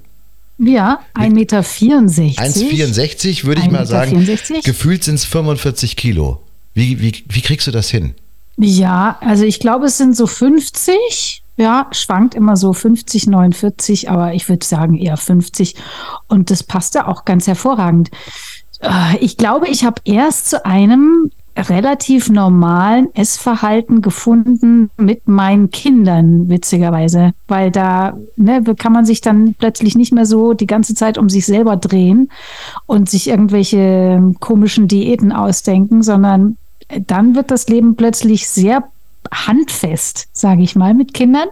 Ja, 0.58 1.02
1,64 1.14 1.30
Meter. 1.34 1.60
1,64 1.62 3.46
würde 3.46 3.62
ich 3.62 3.70
mal 3.70 3.86
sagen. 3.86 4.18
1,64? 4.18 4.66
Gefühlt 4.66 5.04
sind 5.04 5.16
es 5.16 5.26
45 5.26 5.96
Kilo. 5.96 6.42
Wie, 6.74 7.00
wie, 7.00 7.24
wie 7.30 7.42
kriegst 7.42 7.68
du 7.68 7.72
das 7.72 7.92
hin? 7.92 8.16
Ja, 8.58 9.18
also 9.22 9.46
ich 9.46 9.60
glaube, 9.60 9.88
es 9.88 9.98
sind 9.98 10.16
so 10.16 10.28
50. 10.28 11.44
Ja, 11.56 11.88
schwankt 11.92 12.34
immer 12.34 12.56
so 12.56 12.74
50, 12.74 13.28
49, 13.28 14.10
aber 14.10 14.34
ich 14.34 14.50
würde 14.50 14.66
sagen 14.66 14.98
eher 14.98 15.18
50. 15.18 15.76
Und 16.28 16.50
das 16.50 16.64
passt 16.64 16.96
ja 16.96 17.08
auch 17.08 17.26
ganz 17.26 17.48
hervorragend. 17.48 18.10
Äh, 18.82 19.18
Ich 19.20 19.38
glaube, 19.38 19.68
ich 19.68 19.86
habe 19.86 20.02
erst 20.06 20.50
zu 20.50 20.66
einem 20.66 21.32
relativ 21.56 22.30
normalen 22.30 23.14
Essverhalten 23.14 24.02
gefunden 24.02 24.90
mit 24.98 25.28
meinen 25.28 25.70
Kindern, 25.70 26.50
witzigerweise. 26.50 27.34
Weil 27.48 27.70
da 27.70 28.18
ne, 28.36 28.64
kann 28.76 28.92
man 28.94 29.06
sich 29.06 29.22
dann 29.22 29.54
plötzlich 29.54 29.96
nicht 29.96 30.14
mehr 30.14 30.26
so 30.26 30.54
die 30.54 30.66
ganze 30.66 30.96
Zeit 30.96 31.20
um 31.20 31.30
sich 31.30 31.46
selber 31.46 31.78
drehen 31.78 32.32
und 32.88 33.10
sich 33.10 33.28
irgendwelche 33.28 34.34
komischen 34.40 34.88
Diäten 34.88 35.32
ausdenken, 35.32 36.02
sondern 36.02 36.58
dann 37.08 37.36
wird 37.36 37.52
das 37.52 37.68
Leben 37.68 37.96
plötzlich 37.96 38.48
sehr 38.48 38.84
handfest, 39.32 40.28
sage 40.34 40.62
ich 40.62 40.76
mal, 40.76 40.94
mit 40.94 41.14
Kindern. 41.14 41.48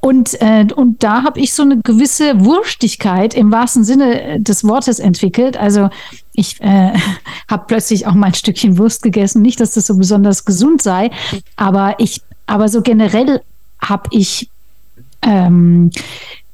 Und, 0.00 0.40
äh, 0.40 0.66
und 0.74 1.02
da 1.02 1.22
habe 1.22 1.40
ich 1.40 1.52
so 1.52 1.62
eine 1.62 1.78
gewisse 1.78 2.44
Wurstigkeit 2.44 3.34
im 3.34 3.50
wahrsten 3.50 3.84
Sinne 3.84 4.40
des 4.40 4.64
Wortes 4.64 4.98
entwickelt. 4.98 5.56
Also 5.56 5.88
ich 6.32 6.60
äh, 6.60 6.92
habe 7.48 7.64
plötzlich 7.66 8.06
auch 8.06 8.14
mal 8.14 8.28
ein 8.28 8.34
Stückchen 8.34 8.78
Wurst 8.78 9.02
gegessen. 9.02 9.42
Nicht, 9.42 9.60
dass 9.60 9.72
das 9.72 9.86
so 9.86 9.96
besonders 9.96 10.44
gesund 10.44 10.82
sei, 10.82 11.10
aber 11.56 11.94
ich, 11.98 12.22
aber 12.46 12.68
so 12.68 12.82
generell 12.82 13.40
habe 13.80 14.08
ich 14.12 14.48
ähm, 15.22 15.90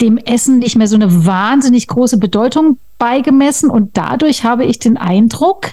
dem 0.01 0.19
Essen 0.19 0.59
nicht 0.59 0.77
mehr 0.77 0.89
so 0.89 0.97
eine 0.97 1.27
wahnsinnig 1.27 1.87
große 1.89 2.19
Bedeutung 2.19 2.79
beigemessen 2.99 3.71
und 3.71 3.97
dadurch 3.97 4.45
habe 4.45 4.65
ich 4.65 4.79
den 4.79 4.97
Eindruck, 4.97 5.73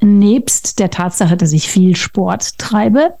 nebst 0.00 0.78
der 0.78 0.90
Tatsache, 0.90 1.36
dass 1.36 1.52
ich 1.52 1.68
viel 1.68 1.96
Sport 1.96 2.58
treibe, 2.58 3.14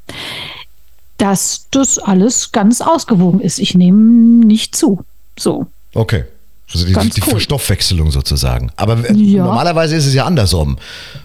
dass 1.18 1.66
das 1.70 1.98
alles 1.98 2.52
ganz 2.52 2.80
ausgewogen 2.80 3.40
ist. 3.40 3.58
Ich 3.58 3.74
nehme 3.74 3.98
nicht 4.46 4.74
zu. 4.74 5.04
So. 5.38 5.66
Okay. 5.94 6.24
Also 6.72 6.86
die, 6.86 6.92
die 7.10 7.20
cool. 7.22 7.30
Verstoffwechselung 7.32 8.10
sozusagen. 8.12 8.70
Aber 8.76 9.08
äh, 9.08 9.12
Ja. 9.14 9.44
normalerweise 9.44 9.96
ist 9.96 10.06
es 10.06 10.14
ja 10.14 10.24
andersrum. 10.24 10.76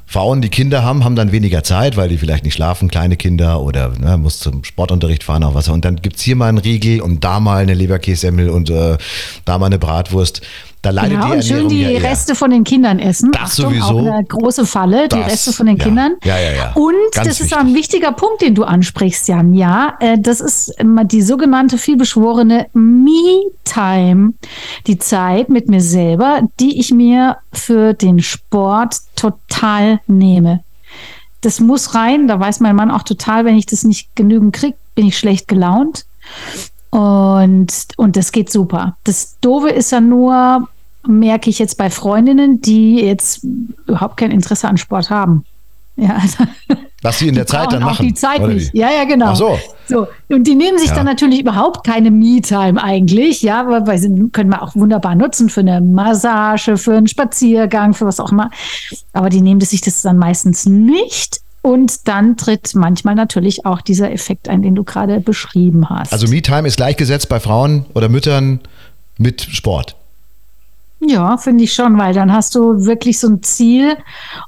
Frauen, 0.07 0.41
die 0.41 0.49
Kinder 0.49 0.83
haben, 0.83 1.03
haben 1.03 1.15
dann 1.15 1.31
weniger 1.31 1.63
Zeit, 1.63 1.97
weil 1.97 2.09
die 2.09 2.17
vielleicht 2.17 2.43
nicht 2.43 2.53
schlafen, 2.53 2.89
kleine 2.89 3.17
Kinder 3.17 3.61
oder 3.61 3.89
ne, 3.99 4.17
muss 4.17 4.39
zum 4.39 4.63
Sportunterricht 4.63 5.23
fahren 5.23 5.43
auch 5.43 5.55
was. 5.55 5.67
Und 5.67 5.83
dann 5.85 5.97
gibt's 5.97 6.21
hier 6.21 6.35
mal 6.35 6.47
einen 6.49 6.59
Riegel 6.59 7.01
und 7.01 7.23
da 7.23 7.39
mal 7.39 7.63
eine 7.63 7.73
Leberkässemmel 7.73 8.49
und 8.49 8.69
äh, 8.69 8.97
da 9.45 9.57
mal 9.57 9.65
eine 9.67 9.79
Bratwurst. 9.79 10.41
Da 10.85 10.91
leidet 10.91 11.13
Ja, 11.13 11.25
die 11.25 11.31
und 11.31 11.43
schön 11.43 11.69
die 11.69 11.81
ja. 11.81 11.99
Reste 11.99 12.35
von 12.35 12.51
den 12.51 12.63
Kindern 12.63 12.99
essen. 12.99 13.31
Das 13.31 13.59
Achtung, 13.59 13.71
sowieso. 13.71 13.85
Auch 13.85 14.13
eine 14.13 14.23
große 14.23 14.67
Falle, 14.67 15.07
die 15.07 15.17
Das, 15.17 15.31
Reste 15.31 15.51
von 15.53 15.65
den 15.65 15.77
ja. 15.77 15.83
Kindern. 15.83 16.15
Ja, 16.23 16.37
ja, 16.37 16.51
ja. 16.51 16.73
Und 16.73 16.93
Ganz 17.11 17.27
das 17.27 17.39
ist 17.39 17.39
wichtig. 17.45 17.57
auch 17.57 17.61
ein 17.61 17.73
wichtiger 17.73 18.11
Punkt, 18.11 18.43
den 18.43 18.53
du 18.53 18.63
ansprichst, 18.65 19.27
Jan. 19.27 19.55
Ja, 19.55 19.95
äh, 19.99 20.19
das 20.19 20.41
ist 20.41 20.75
die 21.05 21.23
sogenannte 21.23 21.79
vielbeschworene 21.79 22.67
Me-Time. 22.73 24.33
Die 24.85 24.99
Zeit 24.99 25.49
mit 25.49 25.67
mir 25.69 25.81
selber, 25.81 26.41
die 26.59 26.79
ich 26.79 26.91
mir 26.91 27.37
für 27.51 27.95
den 27.95 28.19
Sport 28.19 28.97
total 29.15 29.99
nehme. 30.07 30.63
Das 31.41 31.59
muss 31.59 31.93
rein, 31.95 32.27
da 32.27 32.39
weiß 32.39 32.59
mein 32.59 32.75
Mann 32.75 32.91
auch 32.91 33.03
total, 33.03 33.45
wenn 33.45 33.57
ich 33.57 33.65
das 33.65 33.83
nicht 33.83 34.15
genügend 34.15 34.53
kriege, 34.55 34.77
bin 34.95 35.07
ich 35.07 35.17
schlecht 35.17 35.47
gelaunt. 35.47 36.05
Und, 36.89 37.87
und 37.97 38.15
das 38.15 38.31
geht 38.31 38.51
super. 38.51 38.97
Das 39.03 39.35
Doofe 39.41 39.69
ist 39.69 39.91
ja 39.91 40.01
nur, 40.01 40.67
merke 41.05 41.49
ich 41.49 41.59
jetzt 41.59 41.77
bei 41.77 41.89
Freundinnen, 41.89 42.61
die 42.61 42.99
jetzt 42.99 43.43
überhaupt 43.85 44.17
kein 44.17 44.31
Interesse 44.31 44.67
an 44.67 44.77
Sport 44.77 45.09
haben. 45.09 45.45
Ja, 45.97 46.21
Was 47.01 47.19
sie 47.19 47.27
in 47.27 47.35
der 47.35 47.47
Zeit 47.47 47.71
dann 47.71 47.83
machen. 47.83 48.05
die 48.05 48.13
Zeit 48.13 48.41
nicht. 48.47 48.73
Ja, 48.73 48.91
ja, 48.91 49.03
genau. 49.05 49.27
Ach 49.27 49.35
so. 49.35 49.59
So, 49.87 50.07
und 50.29 50.45
die 50.45 50.55
nehmen 50.55 50.77
sich 50.77 50.89
Ja. 50.89 50.95
dann 50.95 51.05
natürlich 51.05 51.39
überhaupt 51.41 51.85
keine 51.85 52.11
Me-Time 52.11 52.81
eigentlich, 52.81 53.41
ja, 53.41 53.67
weil, 53.67 53.85
weil 53.87 53.97
sie 53.97 54.29
können 54.31 54.49
wir 54.49 54.61
auch 54.61 54.75
wunderbar 54.75 55.15
nutzen 55.15 55.49
für 55.49 55.61
eine 55.61 55.81
Massage, 55.81 56.77
für 56.77 56.95
einen 56.95 57.07
Spaziergang, 57.07 57.93
für 57.93 58.05
was 58.05 58.19
auch 58.19 58.31
immer. 58.31 58.49
Aber 59.13 59.29
die 59.29 59.41
nehmen 59.41 59.61
sich 59.61 59.81
das 59.81 60.01
dann 60.01 60.17
meistens 60.17 60.65
nicht. 60.65 61.41
Und 61.61 62.07
dann 62.07 62.37
tritt 62.37 62.75
manchmal 62.75 63.15
natürlich 63.15 63.65
auch 63.65 63.81
dieser 63.81 64.11
Effekt 64.11 64.49
ein, 64.49 64.61
den 64.61 64.75
du 64.75 64.83
gerade 64.83 65.19
beschrieben 65.19 65.89
hast. 65.89 66.13
Also 66.13 66.27
Me-Time 66.27 66.67
ist 66.67 66.77
gleichgesetzt 66.77 67.27
bei 67.27 67.39
Frauen 67.39 67.85
oder 67.95 68.07
Müttern 68.07 68.59
mit 69.17 69.41
Sport. 69.41 69.95
Ja, 71.01 71.35
finde 71.35 71.65
ich 71.65 71.73
schon, 71.73 71.97
weil 71.97 72.13
dann 72.13 72.31
hast 72.31 72.55
du 72.55 72.85
wirklich 72.85 73.19
so 73.19 73.27
ein 73.27 73.43
Ziel 73.43 73.97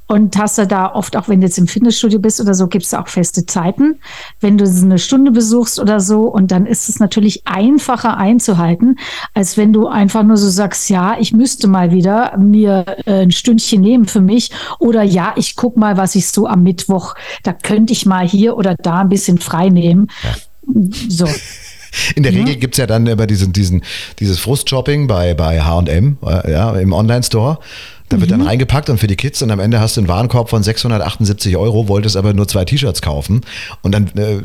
und 0.07 0.37
hast 0.37 0.57
du 0.57 0.65
da 0.65 0.93
oft, 0.93 1.17
auch 1.17 1.27
wenn 1.27 1.41
du 1.41 1.47
jetzt 1.47 1.57
im 1.57 1.67
Fitnessstudio 1.67 2.19
bist 2.19 2.39
oder 2.39 2.53
so, 2.53 2.67
gibt 2.67 2.85
es 2.85 2.93
auch 2.93 3.09
feste 3.09 3.45
Zeiten, 3.45 3.99
wenn 4.39 4.57
du 4.57 4.65
so 4.65 4.85
eine 4.85 4.97
Stunde 4.97 5.31
besuchst 5.31 5.77
oder 5.77 5.99
so 5.99 6.21
und 6.23 6.51
dann 6.51 6.65
ist 6.65 6.87
es 6.87 6.99
natürlich 6.99 7.45
einfacher 7.45 8.15
einzuhalten, 8.15 8.97
als 9.33 9.57
wenn 9.57 9.73
du 9.73 9.87
einfach 9.87 10.23
nur 10.23 10.37
so 10.37 10.49
sagst, 10.49 10.89
ja, 10.89 11.17
ich 11.19 11.33
müsste 11.33 11.67
mal 11.67 11.91
wieder 11.91 12.37
mir 12.37 12.85
äh, 13.05 13.23
ein 13.23 13.31
Stündchen 13.31 13.81
nehmen 13.81 14.05
für 14.05 14.21
mich 14.21 14.51
oder 14.79 15.03
ja, 15.03 15.33
ich 15.35 15.57
guck 15.57 15.75
mal, 15.75 15.97
was 15.97 16.15
ich 16.15 16.29
so 16.29 16.47
am 16.47 16.63
Mittwoch, 16.63 17.15
da 17.43 17.51
könnte 17.51 17.91
ich 17.91 18.05
mal 18.05 18.25
hier 18.25 18.55
oder 18.55 18.75
da 18.75 19.01
ein 19.01 19.09
bisschen 19.09 19.37
frei 19.37 19.67
nehmen. 19.67 20.07
So. 21.09 21.27
In 22.15 22.23
der 22.23 22.33
Regel 22.33 22.55
gibt's 22.55 22.77
ja 22.77 22.87
dann 22.87 23.07
immer 23.07 23.27
diesen, 23.27 23.53
diesen, 23.53 23.83
dieses 24.19 24.39
Frustshopping 24.39 25.07
bei, 25.07 25.33
bei 25.33 25.61
HM, 25.61 26.17
ja, 26.21 26.71
im 26.77 26.93
Online-Store. 26.93 27.59
Da 28.09 28.21
wird 28.21 28.31
dann 28.31 28.39
Mhm. 28.39 28.47
reingepackt 28.47 28.89
und 28.89 28.99
für 28.99 29.07
die 29.07 29.17
Kids 29.17 29.41
und 29.41 29.51
am 29.51 29.59
Ende 29.59 29.81
hast 29.81 29.97
du 29.97 30.01
einen 30.01 30.07
Warenkorb 30.07 30.49
von 30.49 30.63
678 30.63 31.57
Euro, 31.57 31.89
wolltest 31.89 32.15
aber 32.15 32.33
nur 32.33 32.47
zwei 32.47 32.63
T-Shirts 32.63 33.01
kaufen. 33.01 33.41
Und 33.81 33.91
dann 33.91 34.07
äh, 34.15 34.41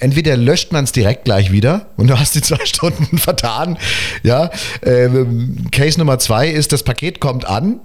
entweder 0.00 0.36
löscht 0.38 0.72
man 0.72 0.84
es 0.84 0.92
direkt 0.92 1.26
gleich 1.26 1.52
wieder 1.52 1.86
und 1.98 2.08
du 2.08 2.18
hast 2.18 2.34
die 2.34 2.40
zwei 2.40 2.58
Stunden 2.64 3.18
vertan. 3.18 3.76
Ja, 4.22 4.50
ähm, 4.82 5.66
Case 5.70 5.98
Nummer 5.98 6.18
zwei 6.18 6.48
ist, 6.48 6.72
das 6.72 6.82
Paket 6.82 7.20
kommt 7.20 7.44
an 7.44 7.80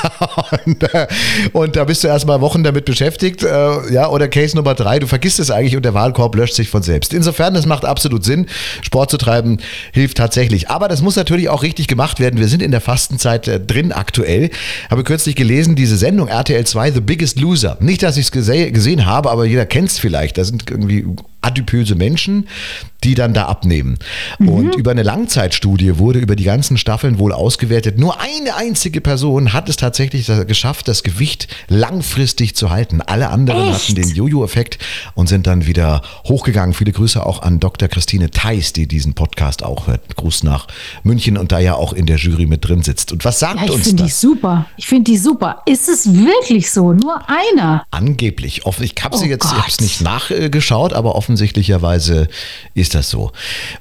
und, 0.66 0.82
äh, 0.94 1.06
und 1.52 1.76
da 1.76 1.84
bist 1.84 2.04
du 2.04 2.08
erstmal 2.08 2.40
Wochen 2.42 2.62
damit 2.64 2.84
beschäftigt. 2.84 3.42
Äh, 3.42 3.92
ja, 3.94 4.08
oder 4.08 4.28
Case 4.28 4.54
Nummer 4.56 4.74
drei, 4.74 4.98
du 4.98 5.06
vergisst 5.06 5.40
es 5.40 5.50
eigentlich 5.50 5.76
und 5.76 5.84
der 5.84 5.94
Warenkorb 5.94 6.34
löscht 6.34 6.54
sich 6.54 6.68
von 6.68 6.82
selbst. 6.82 7.14
Insofern, 7.14 7.54
das 7.54 7.64
macht 7.66 7.84
absolut 7.84 8.24
Sinn. 8.24 8.46
Sport 8.82 9.10
zu 9.10 9.16
treiben 9.16 9.58
hilft 9.92 10.18
tatsächlich. 10.18 10.68
Aber 10.68 10.88
das 10.88 11.00
muss 11.00 11.16
natürlich 11.16 11.48
auch 11.48 11.62
richtig 11.62 11.88
gemacht 11.88 12.20
werden. 12.20 12.38
Wir 12.38 12.48
sind 12.48 12.60
in 12.62 12.72
der 12.72 12.80
Fastenzeit 12.82 13.48
äh, 13.48 13.58
drin 13.58 13.92
aktuell. 13.92 14.33
Habe 14.90 15.04
kürzlich 15.04 15.36
gelesen, 15.36 15.74
diese 15.74 15.96
Sendung 15.96 16.28
RTL 16.28 16.64
2, 16.64 16.92
The 16.92 17.00
Biggest 17.00 17.40
Loser. 17.40 17.76
Nicht, 17.80 18.02
dass 18.02 18.16
ich 18.16 18.26
es 18.26 18.32
gese 18.32 18.70
gesehen 18.70 19.06
habe, 19.06 19.30
aber 19.30 19.44
jeder 19.44 19.66
kennt 19.66 19.88
es 19.88 19.98
vielleicht. 19.98 20.38
Da 20.38 20.44
sind 20.44 20.70
irgendwie 20.70 21.04
adipöse 21.44 21.94
Menschen, 21.94 22.48
die 23.04 23.14
dann 23.14 23.34
da 23.34 23.46
abnehmen. 23.46 23.98
Und 24.38 24.74
über 24.76 24.90
eine 24.92 25.02
Langzeitstudie 25.02 25.98
wurde 25.98 26.18
über 26.20 26.36
die 26.36 26.44
ganzen 26.44 26.78
Staffeln 26.78 27.18
wohl 27.18 27.32
ausgewertet. 27.32 27.98
Nur 27.98 28.18
eine 28.20 28.56
einzige 28.56 29.00
Person 29.02 29.52
hat 29.52 29.68
es 29.68 29.76
tatsächlich 29.76 30.26
geschafft, 30.46 30.88
das 30.88 31.02
Gewicht 31.02 31.48
langfristig 31.68 32.56
zu 32.56 32.70
halten. 32.70 33.02
Alle 33.02 33.28
anderen 33.28 33.68
Echt? 33.70 33.82
hatten 33.90 33.94
den 33.96 34.08
Jojo-Effekt 34.08 34.78
und 35.14 35.28
sind 35.28 35.46
dann 35.46 35.66
wieder 35.66 36.00
hochgegangen. 36.26 36.74
Viele 36.74 36.92
Grüße 36.92 37.24
auch 37.24 37.42
an 37.42 37.60
Dr. 37.60 37.88
Christine 37.88 38.30
Theis, 38.30 38.72
die 38.72 38.86
diesen 38.86 39.12
Podcast 39.14 39.62
auch 39.62 39.86
hört. 39.86 40.16
Gruß 40.16 40.42
nach 40.42 40.66
München 41.02 41.36
und 41.36 41.52
da 41.52 41.58
ja 41.58 41.74
auch 41.74 41.92
in 41.92 42.06
der 42.06 42.16
Jury 42.16 42.46
mit 42.46 42.66
drin 42.66 42.82
sitzt. 42.82 43.12
Und 43.12 43.24
was 43.26 43.38
sagt 43.38 43.58
Ja, 43.60 43.64
ich 43.66 43.70
uns 43.72 43.82
finde 43.88 44.04
die 44.04 44.08
das? 44.08 44.20
super. 44.20 44.66
Ich 44.78 44.86
finde 44.86 45.10
die 45.10 45.18
super. 45.18 45.62
Ist 45.66 45.88
es 45.90 46.06
wirklich 46.14 46.70
so? 46.70 46.92
Nur 46.94 47.20
einer? 47.28 47.84
Angeblich. 47.90 48.64
Offen- 48.64 48.84
Ich 48.84 48.94
habe 49.02 49.16
sie 49.18 49.26
Oh 49.26 49.28
jetzt 49.28 49.46
ich 49.68 49.80
nicht 49.80 50.00
nachgeschaut, 50.00 50.92
aber 50.94 51.14
offensichtlicherweise 51.34 52.28
ist 52.74 52.94
das 52.94 53.10
so. 53.10 53.32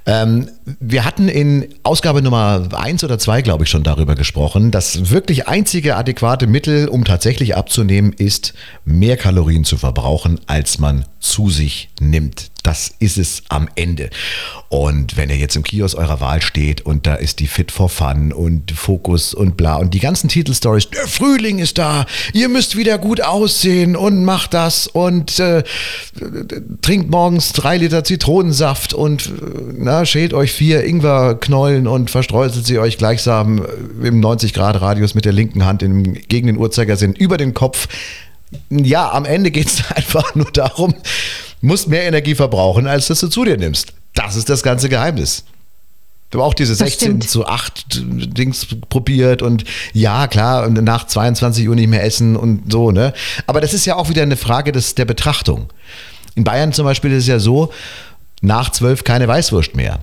Ähm, 0.08 0.50
wir 0.80 1.06
hatten 1.06 1.30
in 1.30 1.68
Ausgabe 1.84 2.24
Nummer 2.24 2.68
eins 2.74 3.04
oder 3.04 3.20
zwei, 3.20 3.44
glaube 3.44 3.64
ich, 3.64 3.70
schon 3.70 3.84
darüber 3.84 4.16
gesprochen. 4.16 4.72
Das 4.72 5.12
wirklich 5.12 5.48
einzige 5.48 5.96
adäquate 5.96 6.48
Mittel, 6.48 6.88
um 6.88 7.06
tatsächlich 7.06 7.56
abzunehmen, 7.56 8.12
ist, 8.12 8.54
mehr 8.86 9.18
Kalorien 9.18 9.66
zu 9.66 9.78
verbrauchen, 9.78 10.40
als 10.48 10.80
man 10.80 11.06
zu 11.20 11.52
sich 11.52 11.90
nimmt. 12.00 12.53
Das 12.64 12.94
ist 13.00 13.18
es 13.18 13.44
am 13.50 13.68
Ende. 13.76 14.10
Und 14.70 15.18
wenn 15.18 15.30
ihr 15.30 15.36
jetzt 15.36 15.58
im 15.58 15.64
Kiosk 15.64 15.98
eurer 15.98 16.22
Wahl 16.22 16.42
steht 16.42 16.82
und 16.86 17.06
da 17.06 17.16
ist 17.16 17.40
die 17.40 17.48
Fit 17.48 17.72
for 17.72 17.90
Fun 17.90 18.32
und 18.32 18.72
Fokus 18.72 19.34
und 19.34 19.58
bla 19.58 19.76
und 19.76 19.94
die 19.94 20.00
ganzen 20.00 20.30
Titelstories, 20.30 20.90
der 20.90 21.08
Frühling 21.08 21.60
ist 21.60 21.78
da, 21.78 22.06
ihr 22.32 22.48
müsst 22.48 22.78
wieder 22.78 22.98
gut 22.98 23.22
aussehen 23.22 23.98
und 23.98 24.24
macht 24.24 24.54
das 24.54 24.88
und 24.88 25.40
äh, 25.40 25.64
trinkt 26.82 27.12
morgens 27.12 27.52
drei 27.52 27.78
Liter 27.78 28.06
Zitronensaft 28.06 28.94
und 28.94 29.28
äh, 29.28 29.30
na, 29.78 30.06
schält 30.06 30.34
euch 30.34 30.54
vier 30.54 30.86
Ingwerknollen 30.86 31.86
und 31.86 32.10
verstreuselt 32.10 32.66
sie 32.66 32.80
euch 32.80 32.98
gleichsam 32.98 33.66
im 34.02 34.22
90 34.22 34.54
Grad 34.54 34.80
Radius 34.80 35.16
mit 35.16 35.26
der 35.26 35.34
linken 35.34 35.66
Hand 35.66 35.84
im, 35.84 36.14
gegen 36.14 36.48
den 36.48 36.58
Uhrzeigersinn 36.58 37.14
über 37.14 37.38
den 37.38 37.54
Kopf. 37.54 37.90
Ja, 38.70 39.12
am 39.12 39.26
Ende 39.26 39.52
geht 39.52 39.68
es 39.68 39.84
einfach 39.96 40.34
nur 40.36 40.50
darum, 40.52 40.96
musst 41.64 41.88
mehr 41.88 42.04
Energie 42.04 42.36
verbrauchen, 42.36 42.88
als 42.88 43.08
dass 43.08 43.22
du 43.22 43.28
zu 43.28 43.46
dir 43.46 43.58
nimmst. 43.58 43.94
Das 44.14 44.36
ist 44.36 44.50
das 44.50 44.62
ganze 44.64 44.90
Geheimnis. 44.90 45.46
Ich 46.30 46.36
habe 46.36 46.44
auch 46.46 46.54
diese 46.54 46.74
16 46.74 47.22
zu 47.22 47.46
8 47.46 48.02
Dings 48.38 48.68
probiert 48.90 49.42
und 49.42 49.64
ja, 49.94 50.28
klar, 50.28 50.68
nach 50.68 51.06
22 51.06 51.70
Uhr 51.70 51.76
nicht 51.76 51.90
mehr 51.90 52.04
essen 52.04 52.36
und 52.36 52.72
so, 52.72 52.92
ne? 52.92 53.14
Aber 53.46 53.62
das 53.62 53.74
ist 53.74 53.86
ja 53.86 53.96
auch 53.96 54.10
wieder 54.10 54.24
eine 54.24 54.36
Frage 54.36 54.72
des, 54.72 54.96
der 54.96 55.06
Betrachtung. 55.06 55.70
In 56.36 56.44
Bayern 56.44 56.74
zum 56.74 56.86
Beispiel 56.86 57.12
ist 57.12 57.24
es 57.24 57.28
ja 57.28 57.40
so, 57.40 57.72
nach 58.42 58.72
12 58.72 59.04
keine 59.04 59.28
Weißwurst 59.28 59.76
mehr. 59.76 60.00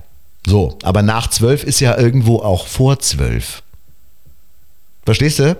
So, 0.47 0.77
aber 0.83 1.01
nach 1.01 1.27
12 1.27 1.65
ist 1.65 1.81
ja 1.81 1.97
irgendwo 1.97 2.37
auch 2.37 2.65
vor 2.65 2.99
12. 2.99 3.61
Verstehst 5.05 5.39
du? 5.39 5.57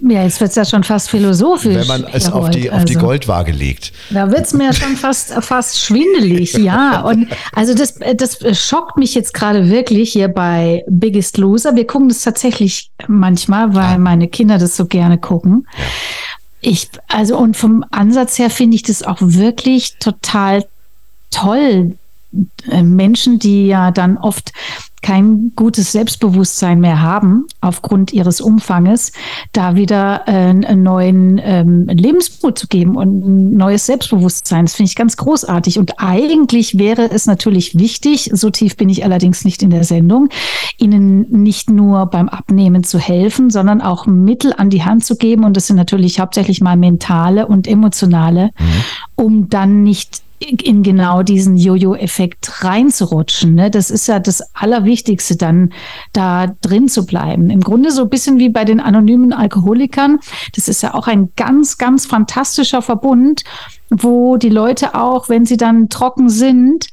Ja, 0.00 0.22
jetzt 0.22 0.40
wird 0.40 0.50
es 0.50 0.56
ja 0.56 0.64
schon 0.64 0.84
fast 0.84 1.10
philosophisch. 1.10 1.88
Wenn 1.88 2.02
man 2.02 2.04
es 2.12 2.30
auf 2.30 2.50
die, 2.50 2.70
auf 2.70 2.84
die 2.84 2.96
also. 2.96 3.06
Goldwaage 3.06 3.52
legt. 3.52 3.92
Da 4.10 4.30
wird 4.30 4.46
es 4.46 4.52
mir 4.52 4.72
schon 4.72 4.96
fast, 4.96 5.32
fast 5.44 5.80
schwindelig, 5.80 6.52
ja. 6.58 7.00
Und 7.02 7.28
also 7.52 7.74
das, 7.74 7.98
das 8.16 8.38
schockt 8.58 8.96
mich 8.96 9.14
jetzt 9.14 9.34
gerade 9.34 9.68
wirklich 9.70 10.12
hier 10.12 10.28
bei 10.28 10.84
Biggest 10.88 11.36
Loser. 11.36 11.74
Wir 11.74 11.86
gucken 11.86 12.08
das 12.08 12.22
tatsächlich 12.22 12.90
manchmal, 13.08 13.74
weil 13.74 13.92
ja. 13.92 13.98
meine 13.98 14.28
Kinder 14.28 14.58
das 14.58 14.76
so 14.76 14.86
gerne 14.86 15.18
gucken. 15.18 15.66
Ja. 15.76 15.84
Ich, 16.64 16.88
also 17.08 17.36
und 17.36 17.56
vom 17.56 17.84
Ansatz 17.90 18.38
her 18.38 18.50
finde 18.50 18.76
ich 18.76 18.84
das 18.84 19.02
auch 19.02 19.18
wirklich 19.20 19.96
total 19.98 20.64
toll. 21.32 21.96
Äh, 22.70 22.82
Menschen, 22.84 23.40
die 23.40 23.66
ja 23.66 23.90
dann 23.90 24.16
oft 24.16 24.52
kein 25.02 25.52
gutes 25.56 25.92
Selbstbewusstsein 25.92 26.80
mehr 26.80 27.02
haben 27.02 27.46
aufgrund 27.60 28.12
ihres 28.12 28.40
Umfanges, 28.40 29.12
da 29.52 29.74
wieder 29.74 30.22
äh, 30.26 30.30
einen 30.30 30.82
neuen 30.82 31.40
ähm, 31.42 31.86
Lebensmut 31.88 32.58
zu 32.58 32.68
geben 32.68 32.96
und 32.96 33.26
ein 33.26 33.56
neues 33.56 33.86
Selbstbewusstsein. 33.86 34.64
Das 34.64 34.74
finde 34.74 34.88
ich 34.90 34.96
ganz 34.96 35.16
großartig. 35.16 35.78
Und 35.78 35.98
eigentlich 35.98 36.78
wäre 36.78 37.10
es 37.10 37.26
natürlich 37.26 37.76
wichtig, 37.78 38.30
so 38.32 38.50
tief 38.50 38.76
bin 38.76 38.88
ich 38.88 39.04
allerdings 39.04 39.44
nicht 39.44 39.62
in 39.62 39.70
der 39.70 39.84
Sendung, 39.84 40.28
ihnen 40.78 41.42
nicht 41.42 41.68
nur 41.68 42.06
beim 42.06 42.28
Abnehmen 42.28 42.84
zu 42.84 42.98
helfen, 42.98 43.50
sondern 43.50 43.80
auch 43.80 44.06
Mittel 44.06 44.54
an 44.56 44.70
die 44.70 44.84
Hand 44.84 45.04
zu 45.04 45.16
geben. 45.16 45.44
Und 45.44 45.56
das 45.56 45.66
sind 45.66 45.76
natürlich 45.76 46.20
hauptsächlich 46.20 46.60
mal 46.60 46.76
mentale 46.76 47.46
und 47.46 47.66
emotionale, 47.66 48.50
mhm. 48.58 48.84
um 49.16 49.48
dann 49.48 49.82
nicht 49.82 50.22
in 50.50 50.82
genau 50.82 51.22
diesen 51.22 51.56
Jojo-Effekt 51.56 52.64
reinzurutschen. 52.64 53.54
Ne? 53.54 53.70
Das 53.70 53.90
ist 53.90 54.08
ja 54.08 54.18
das 54.18 54.42
Allerwichtigste, 54.54 54.91
dann 55.36 55.72
da 56.12 56.46
drin 56.60 56.88
zu 56.88 57.06
bleiben. 57.06 57.50
Im 57.50 57.60
Grunde 57.60 57.90
so 57.90 58.02
ein 58.02 58.10
bisschen 58.10 58.38
wie 58.38 58.48
bei 58.48 58.64
den 58.64 58.80
anonymen 58.80 59.32
Alkoholikern. 59.32 60.18
Das 60.54 60.68
ist 60.68 60.82
ja 60.82 60.94
auch 60.94 61.06
ein 61.06 61.30
ganz, 61.36 61.78
ganz 61.78 62.06
fantastischer 62.06 62.82
Verbund, 62.82 63.44
wo 63.90 64.36
die 64.36 64.48
Leute 64.48 64.94
auch, 64.94 65.28
wenn 65.28 65.44
sie 65.44 65.56
dann 65.56 65.88
trocken 65.88 66.28
sind, 66.28 66.88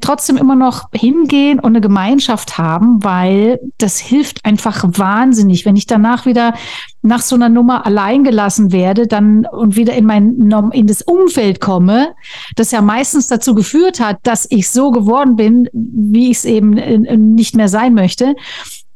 trotzdem 0.00 0.36
immer 0.36 0.56
noch 0.56 0.88
hingehen 0.92 1.58
und 1.58 1.66
eine 1.66 1.80
Gemeinschaft 1.80 2.58
haben, 2.58 3.02
weil 3.02 3.60
das 3.78 3.98
hilft 3.98 4.44
einfach 4.44 4.84
wahnsinnig. 4.86 5.64
Wenn 5.64 5.76
ich 5.76 5.86
danach 5.86 6.26
wieder 6.26 6.54
nach 7.02 7.22
so 7.22 7.36
einer 7.36 7.48
Nummer 7.48 7.86
allein 7.86 8.24
gelassen 8.24 8.72
werde, 8.72 9.06
dann 9.06 9.46
und 9.46 9.76
wieder 9.76 9.94
in 9.94 10.06
mein 10.06 10.50
in 10.72 10.86
das 10.86 11.02
Umfeld 11.02 11.60
komme, 11.60 12.14
das 12.56 12.70
ja 12.70 12.82
meistens 12.82 13.28
dazu 13.28 13.54
geführt 13.54 14.00
hat, 14.00 14.18
dass 14.22 14.46
ich 14.50 14.68
so 14.70 14.90
geworden 14.90 15.36
bin, 15.36 15.68
wie 15.72 16.30
ich 16.30 16.38
es 16.38 16.44
eben 16.44 16.76
äh, 16.76 17.16
nicht 17.16 17.54
mehr 17.54 17.68
sein 17.68 17.94
möchte. 17.94 18.34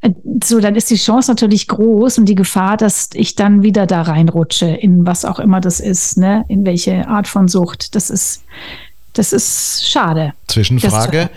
Äh, 0.01 0.11
so, 0.43 0.61
dann 0.61 0.75
ist 0.75 0.91
die 0.91 0.97
Chance 0.97 1.31
natürlich 1.31 1.69
groß 1.69 2.19
und 2.19 2.27
die 2.27 2.35
Gefahr, 2.35 2.77
dass 2.77 3.11
ich 3.15 3.35
dann 3.35 3.63
wieder 3.63 3.87
da 3.87 4.03
reinrutsche, 4.03 4.67
in 4.67 5.07
was 5.07 5.25
auch 5.25 5.39
immer 5.39 5.61
das 5.61 5.81
ist, 5.81 6.19
ne, 6.19 6.45
in 6.49 6.65
welche 6.65 7.09
Art 7.09 7.29
von 7.29 7.49
Sucht. 7.49 7.95
Das 7.95 8.11
ist 8.11 8.45
das 9.21 9.35
ist 9.35 9.87
schade. 9.87 10.33
Zwischenfrage. 10.47 11.29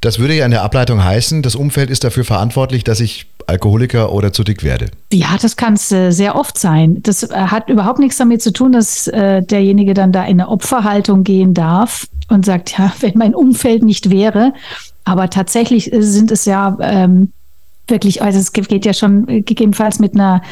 Das 0.00 0.18
würde 0.18 0.34
ja 0.34 0.46
in 0.46 0.50
der 0.52 0.62
Ableitung 0.62 1.04
heißen, 1.04 1.42
das 1.42 1.54
Umfeld 1.54 1.90
ist 1.90 2.02
dafür 2.02 2.24
verantwortlich, 2.24 2.82
dass 2.82 2.98
ich 2.98 3.26
Alkoholiker 3.46 4.12
oder 4.14 4.32
zu 4.32 4.42
dick 4.42 4.64
werde. 4.64 4.90
Ja, 5.12 5.36
das 5.40 5.56
kann 5.56 5.74
es 5.74 5.92
äh, 5.92 6.12
sehr 6.12 6.34
oft 6.34 6.56
sein. 6.56 7.02
Das 7.02 7.22
äh, 7.22 7.34
hat 7.34 7.68
überhaupt 7.68 7.98
nichts 7.98 8.16
damit 8.16 8.40
zu 8.40 8.54
tun, 8.54 8.72
dass 8.72 9.06
äh, 9.08 9.42
derjenige 9.42 9.92
dann 9.92 10.12
da 10.12 10.22
in 10.22 10.40
eine 10.40 10.48
Opferhaltung 10.48 11.22
gehen 11.22 11.52
darf 11.52 12.06
und 12.28 12.46
sagt, 12.46 12.78
ja, 12.78 12.90
wenn 13.00 13.18
mein 13.18 13.34
Umfeld 13.34 13.82
nicht 13.82 14.08
wäre. 14.08 14.54
Aber 15.04 15.28
tatsächlich 15.28 15.90
sind 15.92 16.30
es 16.30 16.46
ja 16.46 16.78
ähm, 16.80 17.32
wirklich, 17.90 18.22
also 18.22 18.38
es 18.38 18.52
geht 18.52 18.84
ja 18.84 18.92
schon 18.92 19.26
gegebenenfalls 19.26 19.98
mit 19.98 20.14
einer, 20.14 20.42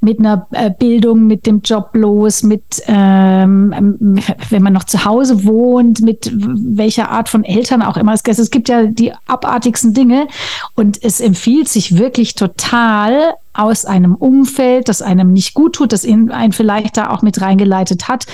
mit 0.00 0.18
einer 0.18 0.46
äh, 0.52 0.70
Bildung, 0.70 1.26
mit 1.26 1.46
dem 1.46 1.62
Job 1.62 1.90
los, 1.92 2.42
mit, 2.42 2.82
ähm, 2.86 4.20
wenn 4.50 4.62
man 4.62 4.72
noch 4.72 4.84
zu 4.84 5.04
Hause 5.04 5.44
wohnt, 5.44 6.00
mit 6.00 6.30
welcher 6.34 7.10
Art 7.10 7.28
von 7.28 7.44
Eltern 7.44 7.82
auch 7.82 7.96
immer. 7.96 8.12
Es 8.12 8.50
gibt 8.50 8.68
ja 8.68 8.84
die 8.86 9.12
abartigsten 9.26 9.94
Dinge 9.94 10.28
und 10.74 11.02
es 11.02 11.20
empfiehlt 11.20 11.68
sich 11.68 11.98
wirklich 11.98 12.34
total 12.34 13.34
aus 13.52 13.84
einem 13.84 14.14
Umfeld, 14.14 14.88
das 14.88 15.02
einem 15.02 15.32
nicht 15.32 15.54
gut 15.54 15.74
tut, 15.74 15.92
das 15.92 16.04
einen 16.04 16.52
vielleicht 16.52 16.96
da 16.96 17.10
auch 17.10 17.22
mit 17.22 17.40
reingeleitet 17.40 18.08
hat, 18.08 18.26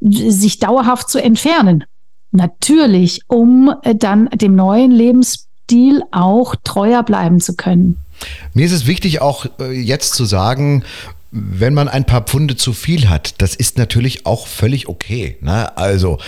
sich 0.00 0.58
dauerhaft 0.58 1.08
zu 1.08 1.22
entfernen. 1.22 1.84
Natürlich, 2.32 3.22
um 3.28 3.72
dann 3.96 4.28
dem 4.30 4.56
neuen 4.56 4.90
Lebensstil 4.90 6.02
auch 6.10 6.56
treuer 6.64 7.02
bleiben 7.02 7.40
zu 7.40 7.54
können. 7.54 8.01
Mir 8.54 8.66
ist 8.66 8.72
es 8.72 8.86
wichtig, 8.86 9.20
auch 9.20 9.46
äh, 9.60 9.72
jetzt 9.72 10.14
zu 10.14 10.24
sagen, 10.24 10.84
wenn 11.30 11.74
man 11.74 11.88
ein 11.88 12.04
paar 12.04 12.22
Pfunde 12.22 12.56
zu 12.56 12.72
viel 12.72 13.08
hat, 13.08 13.34
das 13.38 13.54
ist 13.54 13.78
natürlich 13.78 14.26
auch 14.26 14.46
völlig 14.46 14.88
okay. 14.88 15.36
Ne? 15.40 15.76
Also 15.76 16.18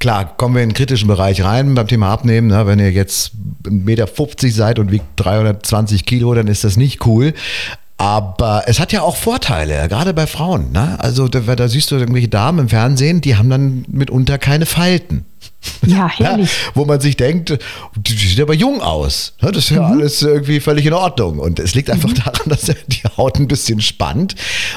Klar, 0.00 0.34
kommen 0.38 0.54
wir 0.54 0.62
in 0.62 0.70
den 0.70 0.74
kritischen 0.74 1.08
Bereich 1.08 1.44
rein 1.44 1.74
beim 1.74 1.86
Thema 1.86 2.08
Abnehmen. 2.08 2.46
Ne? 2.46 2.66
Wenn 2.66 2.78
ihr 2.78 2.90
jetzt 2.90 3.32
1,50 3.66 3.70
Meter 3.84 4.08
seid 4.50 4.78
und 4.78 4.90
wiegt 4.90 5.04
320 5.16 6.06
Kilo, 6.06 6.32
dann 6.32 6.46
ist 6.46 6.64
das 6.64 6.78
nicht 6.78 7.04
cool. 7.04 7.34
Aber 7.98 8.62
es 8.64 8.80
hat 8.80 8.92
ja 8.92 9.02
auch 9.02 9.16
Vorteile, 9.16 9.86
gerade 9.88 10.14
bei 10.14 10.26
Frauen. 10.26 10.72
Ne? 10.72 10.98
Also 10.98 11.28
da, 11.28 11.40
da 11.40 11.68
siehst 11.68 11.90
du 11.90 11.96
irgendwelche 11.96 12.28
Damen 12.28 12.60
im 12.60 12.68
Fernsehen, 12.70 13.20
die 13.20 13.36
haben 13.36 13.50
dann 13.50 13.84
mitunter 13.88 14.38
keine 14.38 14.64
Falten. 14.64 15.26
Ja, 15.86 16.08
herrlich. 16.08 16.50
Ja, 16.50 16.70
wo 16.74 16.84
man 16.84 17.00
sich 17.00 17.16
denkt, 17.16 17.58
die 17.94 18.12
sieht 18.12 18.40
aber 18.40 18.54
jung 18.54 18.80
aus. 18.80 19.34
Das 19.40 19.56
ist 19.56 19.70
ja 19.70 19.82
mhm. 19.82 19.92
alles 19.92 20.22
irgendwie 20.22 20.60
völlig 20.60 20.86
in 20.86 20.92
Ordnung. 20.92 21.38
Und 21.38 21.58
es 21.58 21.74
liegt 21.74 21.90
einfach 21.90 22.10
mhm. 22.10 22.14
daran, 22.14 22.46
dass 22.46 22.62
die 22.62 23.02
Haut 23.16 23.38
ein 23.38 23.48
bisschen 23.48 23.80
spannt. 23.80 24.34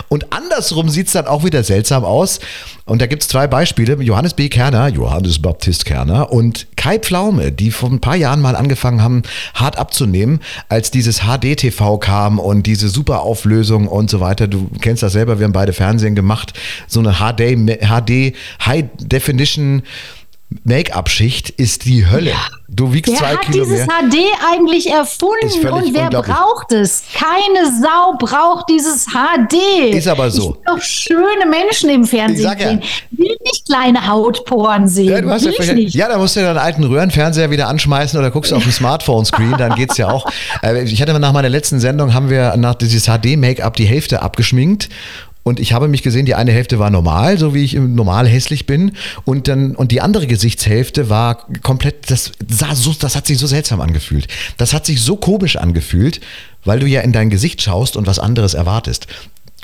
Und 0.10 0.34
andersrum 0.34 0.89
sieht 0.89 1.08
es 1.08 1.13
dann 1.13 1.28
auch 1.28 1.43
wieder 1.43 1.63
seltsam 1.63 2.04
aus. 2.04 2.39
Und 2.86 3.02
da 3.02 3.08
gibt 3.08 3.21
es 3.21 3.30
zwei 3.30 3.47
Beispiele. 3.47 3.95
Johannes 4.02 4.34
B. 4.34 4.49
Kerner, 4.49 4.88
Johannes 4.89 5.41
Baptist 5.41 5.86
Kerner 5.86 6.32
und 6.32 6.67
Kai 6.76 6.99
Pflaume, 6.99 7.52
die 7.52 7.71
vor 7.71 7.89
ein 7.89 8.02
paar 8.02 8.15
Jahren 8.15 8.41
mal 8.41 8.56
angefangen 8.56 9.02
haben, 9.02 9.23
hart 9.54 9.78
abzunehmen, 9.78 10.41
als 10.67 10.91
dieses 10.91 11.21
HD-TV 11.21 11.97
kam 11.97 12.39
und 12.39 12.63
diese 12.63 12.89
Superauflösung 12.89 13.88
und 13.88 14.10
so 14.10 14.19
weiter. 14.19 14.47
Du 14.47 14.69
kennst 14.82 15.04
das 15.04 15.13
selber, 15.13 15.39
wir 15.39 15.45
haben 15.45 15.54
beide 15.54 15.73
Fernsehen 15.73 16.15
gemacht. 16.15 16.54
So 16.88 16.99
eine 16.99 17.13
HD, 17.13 17.58
HD 17.88 18.36
High 18.65 18.86
Definition 18.99 19.84
Make-up-Schicht 20.63 21.49
ist 21.49 21.85
die 21.85 22.09
Hölle. 22.09 22.31
Ja. 22.31 22.47
Du 22.69 22.91
wiegst 22.91 23.11
wer 23.11 23.19
zwei 23.19 23.35
Kilo 23.37 23.65
mehr. 23.65 23.87
Wer 23.87 23.95
hat 23.95 24.03
dieses 24.11 24.23
HD 24.23 24.45
eigentlich 24.51 24.89
erfunden 24.89 25.67
und 25.69 25.93
wer 25.93 26.09
braucht 26.09 26.71
es? 26.71 27.03
Keine 27.13 27.71
Sau 27.79 28.17
braucht 28.17 28.69
dieses 28.69 29.05
HD. 29.05 29.93
Ist 29.93 30.07
aber 30.07 30.31
so. 30.31 30.57
Ich 30.61 30.67
will 30.67 30.75
doch 30.75 30.81
schöne 30.81 31.45
Menschen 31.49 31.89
im 31.89 32.05
Fernsehen 32.05 32.45
ja. 32.45 32.57
sehen. 32.57 32.81
Ich 32.81 33.19
will 33.19 33.37
nicht 33.43 33.65
kleine 33.65 34.07
Hautporen 34.07 34.87
sehen. 34.87 35.09
Ja, 35.09 35.21
du 35.21 35.29
hast 35.29 35.45
ja, 35.45 35.73
nicht. 35.73 35.93
ja, 35.93 36.07
da 36.07 36.17
musst 36.17 36.35
du 36.35 36.41
deinen 36.41 36.57
alten 36.57 36.83
Röhrenfernseher 36.83 37.51
wieder 37.51 37.67
anschmeißen 37.67 38.17
oder 38.17 38.31
guckst 38.31 38.53
auf 38.53 38.63
dem 38.63 38.71
Smartphone-Screen, 38.83 39.55
dann 39.57 39.75
geht's 39.75 39.97
ja 39.97 40.09
auch. 40.09 40.25
Äh, 40.63 40.83
ich 40.83 41.01
hatte 41.01 41.17
nach 41.19 41.33
meiner 41.33 41.49
letzten 41.49 41.79
Sendung 41.79 42.13
haben 42.13 42.29
wir 42.29 42.55
nach 42.57 42.75
dieses 42.75 43.05
HD-Make-up 43.05 43.75
die 43.75 43.85
Hälfte 43.85 44.21
abgeschminkt 44.21 44.89
und 45.43 45.60
ich 45.60 45.73
habe 45.73 45.88
mich 45.89 46.03
gesehen, 46.03 46.25
die 46.25 46.36
eine 46.36 46.51
Hälfte 46.51 46.79
war 46.79 46.89
normal, 46.89 47.38
so 47.38 47.53
wie 47.53 47.63
ich 47.63 47.73
normal 47.73 48.27
hässlich 48.27 48.65
bin. 48.65 48.93
Und 49.25 49.47
dann, 49.49 49.75
und 49.75 49.91
die 49.91 49.99
andere 50.01 50.25
Gesichtshälfte 50.25 51.10
war 51.10 51.45
komplett, 51.62 52.10
das 52.10 52.32
sah 52.49 52.73
so, 52.75 52.93
das 52.97 53.15
hat 53.15 53.27
sich 53.27 53.38
so 53.38 53.47
seltsam 53.47 53.82
angefühlt. 53.82 54.27
Das 54.58 54.73
hat 54.73 54.86
sich 54.86 55.01
so 55.01 55.17
komisch 55.17 55.58
angefühlt, 55.58 56.21
weil 56.63 56.79
du 56.79 56.88
ja 56.88 57.01
in 57.01 57.12
dein 57.12 57.29
Gesicht 57.29 57.62
schaust 57.62 57.97
und 57.97 58.08
was 58.08 58.19
anderes 58.19 58.53
erwartest. 58.53 59.08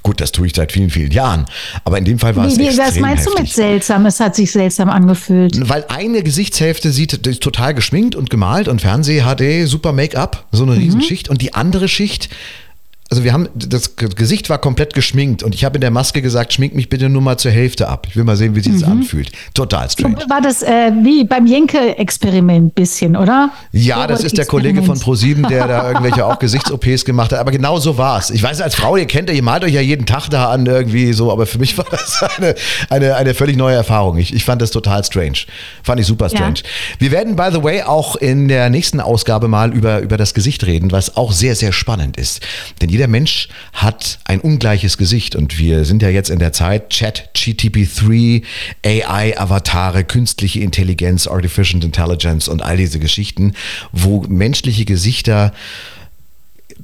Gut, 0.02 0.22
das 0.22 0.32
tue 0.32 0.48
ich 0.48 0.54
seit 0.56 0.72
vielen, 0.72 0.90
vielen 0.90 1.12
Jahren. 1.12 1.46
Aber 1.84 1.98
in 1.98 2.06
dem 2.06 2.20
Fall 2.20 2.34
war 2.38 2.46
es 2.48 2.58
wie, 2.58 2.68
extrem 2.68 2.86
was 2.88 3.00
meinst 3.00 3.26
du 3.26 3.32
mit 3.32 3.40
heftig. 3.40 3.54
seltsam? 3.56 4.06
Es 4.06 4.20
hat 4.22 4.34
sich 4.34 4.50
seltsam 4.52 4.90
angefühlt. 4.90 5.68
Weil 5.70 5.86
eine 5.90 6.24
Gesichtshälfte 6.24 6.92
sieht 6.92 7.14
ist 7.28 7.42
total 7.44 7.74
geschminkt 7.74 8.16
und 8.16 8.30
gemalt 8.30 8.70
und 8.70 8.82
Fernseh, 8.82 9.22
HD, 9.24 9.68
super 9.68 9.92
Make-up, 9.92 10.46
so 10.54 10.66
Mhm. 10.66 10.72
eine 10.72 10.82
Riesenschicht. 10.82 11.28
Und 11.30 11.42
die 11.42 11.54
andere 11.54 11.90
Schicht, 11.90 12.30
also 13.12 13.24
wir 13.24 13.34
haben, 13.34 13.50
das 13.56 13.96
Gesicht 13.96 14.50
war 14.50 14.60
komplett 14.60 14.94
geschminkt 14.94 15.42
und 15.44 15.56
ich 15.56 15.66
habe 15.66 15.76
in 15.78 15.82
der 15.82 15.90
Maske 15.92 16.22
gesagt, 16.22 16.54
schmink 16.54 16.76
mich 16.76 16.90
bitte 16.90 17.10
nur 17.10 17.22
mal 17.22 17.38
zur 17.38 17.52
Hälfte 17.52 17.88
ab. 17.88 18.06
Ich 18.10 18.16
will 18.16 18.24
mal 18.24 18.36
sehen, 18.36 18.56
wie 18.56 18.60
sich 18.62 18.74
Mhm. 18.74 18.80
das 18.82 18.90
anfühlt. 18.90 19.32
Total 19.54 19.90
strange. 19.90 20.18
War 20.30 20.42
das 20.42 20.62
äh, 20.62 20.92
wie 21.04 21.24
beim 21.24 21.46
Jenke-Experiment 21.46 22.76
bisschen, 22.76 23.16
oder? 23.16 23.52
Ja, 23.72 24.06
das 24.08 24.24
ist 24.24 24.38
der 24.38 24.46
Kollege 24.46 24.84
von 24.84 25.00
ProSieben, 25.00 25.48
der 25.48 25.68
da 25.68 25.88
irgendwelche 25.92 26.26
auch 26.26 26.40
Gesichts-OPs 26.40 27.06
gemacht 27.06 27.32
hat. 27.32 27.40
Aber 27.40 27.52
genau 27.52 27.80
so 27.80 27.98
war 27.98 28.20
es. 28.20 28.30
Ich 28.30 28.44
weiß, 28.44 28.62
als 28.62 28.76
Frau, 28.76 28.96
ihr 28.98 29.06
kennt, 29.06 29.30
ihr 29.30 29.42
malt 29.44 29.64
euch 29.64 29.74
ja 29.74 29.82
jeden 29.82 30.06
Tag 30.06 30.30
da 30.30 30.50
an 30.52 30.66
irgendwie 30.66 31.14
so, 31.14 31.32
aber 31.32 31.46
für 31.46 31.58
mich 31.60 31.78
war 31.80 31.86
das 31.90 32.24
eine, 32.38 32.56
eine, 32.90 33.16
eine 33.16 33.34
völlig 33.34 33.58
neue 33.58 33.76
Erfahrung. 33.76 34.18
Ich, 34.18 34.34
ich 34.34 34.44
fand 34.46 34.62
das 34.62 34.72
total 34.72 35.04
strange. 35.04 35.40
Fand 35.84 36.00
ich 36.00 36.06
super 36.08 36.30
strange. 36.30 36.60
Wir 37.00 37.12
werden, 37.12 37.36
by 37.36 37.50
the 37.52 37.64
way, 37.64 37.82
auch 37.82 38.16
in 38.16 38.48
der 38.48 38.70
nächsten 38.70 39.00
Ausgabe 39.00 39.48
mal 39.48 39.74
über, 39.74 40.00
über 40.02 40.18
das 40.18 40.34
Gesicht 40.34 40.66
reden, 40.66 40.92
was 40.92 41.18
auch 41.18 41.32
sehr, 41.32 41.56
sehr 41.56 41.72
spannend 41.72 42.18
ist. 42.18 42.42
Denn 42.82 42.90
jeder 43.00 43.08
Mensch 43.08 43.48
hat 43.72 44.20
ein 44.26 44.42
ungleiches 44.42 44.98
Gesicht 44.98 45.34
und 45.38 45.58
wir 45.58 45.86
sind 45.86 46.02
ja 46.02 46.10
jetzt 46.10 46.30
in 46.30 46.40
der 46.40 46.52
Zeit 46.52 46.90
Chat, 46.90 47.30
GTP3, 47.34 48.44
AI-Avatare, 48.86 50.04
künstliche 50.04 50.60
Intelligenz, 50.60 51.26
Artificial 51.26 51.82
Intelligence 51.82 52.50
und 52.50 52.62
all 52.62 52.76
diese 52.76 53.00
Geschichten, 53.00 53.54
wo 53.94 54.26
menschliche 54.28 54.84
Gesichter 54.84 55.54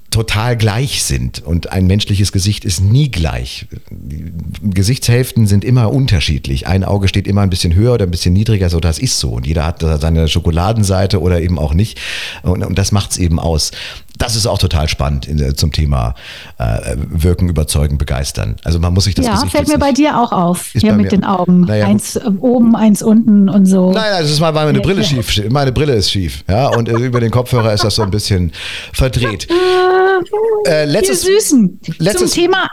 total 0.10 0.56
gleich 0.56 1.04
sind 1.04 1.44
und 1.44 1.74
ein 1.74 1.86
menschliches 1.88 2.32
Gesicht 2.32 2.64
ist 2.64 2.80
nie 2.80 3.12
gleich. 3.12 3.68
Die 3.90 4.32
Gesichtshälften 4.64 5.48
sind 5.48 5.66
immer 5.66 5.92
unterschiedlich. 5.92 6.66
Ein 6.66 6.86
Auge 6.86 7.10
steht 7.10 7.28
immer 7.28 7.42
ein 7.42 7.50
bisschen 7.50 7.76
höher 7.76 7.96
oder 7.96 8.06
ein 8.06 8.12
bisschen 8.12 8.32
niedriger, 8.32 8.70
so 8.70 8.80
das 8.80 9.00
ist 9.00 9.20
so. 9.20 9.32
Und 9.32 9.46
jeder 9.46 9.66
hat 9.66 9.82
seine 9.82 10.30
Schokoladenseite 10.30 11.20
oder 11.20 11.42
eben 11.42 11.60
auch 11.60 11.74
nicht. 11.74 12.00
Und, 12.44 12.64
und 12.64 12.78
das 12.78 12.94
macht 12.94 13.12
es 13.12 13.18
eben 13.18 13.40
aus. 13.40 13.72
Das 14.18 14.36
ist 14.36 14.46
auch 14.48 14.58
total 14.58 14.88
spannend 14.88 15.28
in, 15.28 15.56
zum 15.58 15.72
Thema 15.72 16.16
äh, 16.58 16.96
Wirken, 16.96 17.50
Überzeugen, 17.50 17.98
Begeistern. 17.98 18.56
Also 18.64 18.80
man 18.80 18.94
muss 18.94 19.04
sich 19.06 19.16
das 19.16 19.26
Ja, 19.26 19.34
Gesicht 19.34 19.52
fällt 19.52 19.68
mir 19.68 19.78
bei 19.78 19.92
dir 19.92 20.20
auch 20.20 20.32
auf. 20.32 20.68
Hier 20.74 20.94
mit 20.94 21.04
mir- 21.06 21.10
den 21.10 21.24
Augen. 21.24 21.62
Naja, 21.62 21.86
eins 21.88 22.16
äh, 22.16 22.22
oben, 22.40 22.76
eins 22.76 23.02
unten 23.04 23.50
und 23.50 23.66
so. 23.66 23.92
Nein, 23.92 24.04
nein, 24.12 24.22
das 24.22 24.32
ist 24.32 24.40
mal, 24.40 24.54
weil 24.56 24.66
meine 24.68 24.82
Brille 24.82 25.04
schief, 25.04 25.50
meine 25.50 25.72
Brille 25.72 25.94
ist 25.96 26.10
schief, 26.12 26.44
ja, 26.50 26.68
und 26.70 26.88
äh, 26.90 26.94
über 26.94 27.20
den 27.20 27.32
Kopfhörer 27.32 27.74
ist 27.74 27.84
das 27.84 27.96
so 27.96 28.04
ein 28.04 28.12
bisschen 28.12 28.52
verdreht. 28.94 29.48
Äh, 30.68 30.82
Ihr 30.82 30.86
letztes, 30.86 31.22
Süßen. 31.24 31.80
letztes- 32.00 32.32
Zum 32.32 32.42
Thema 32.44 32.68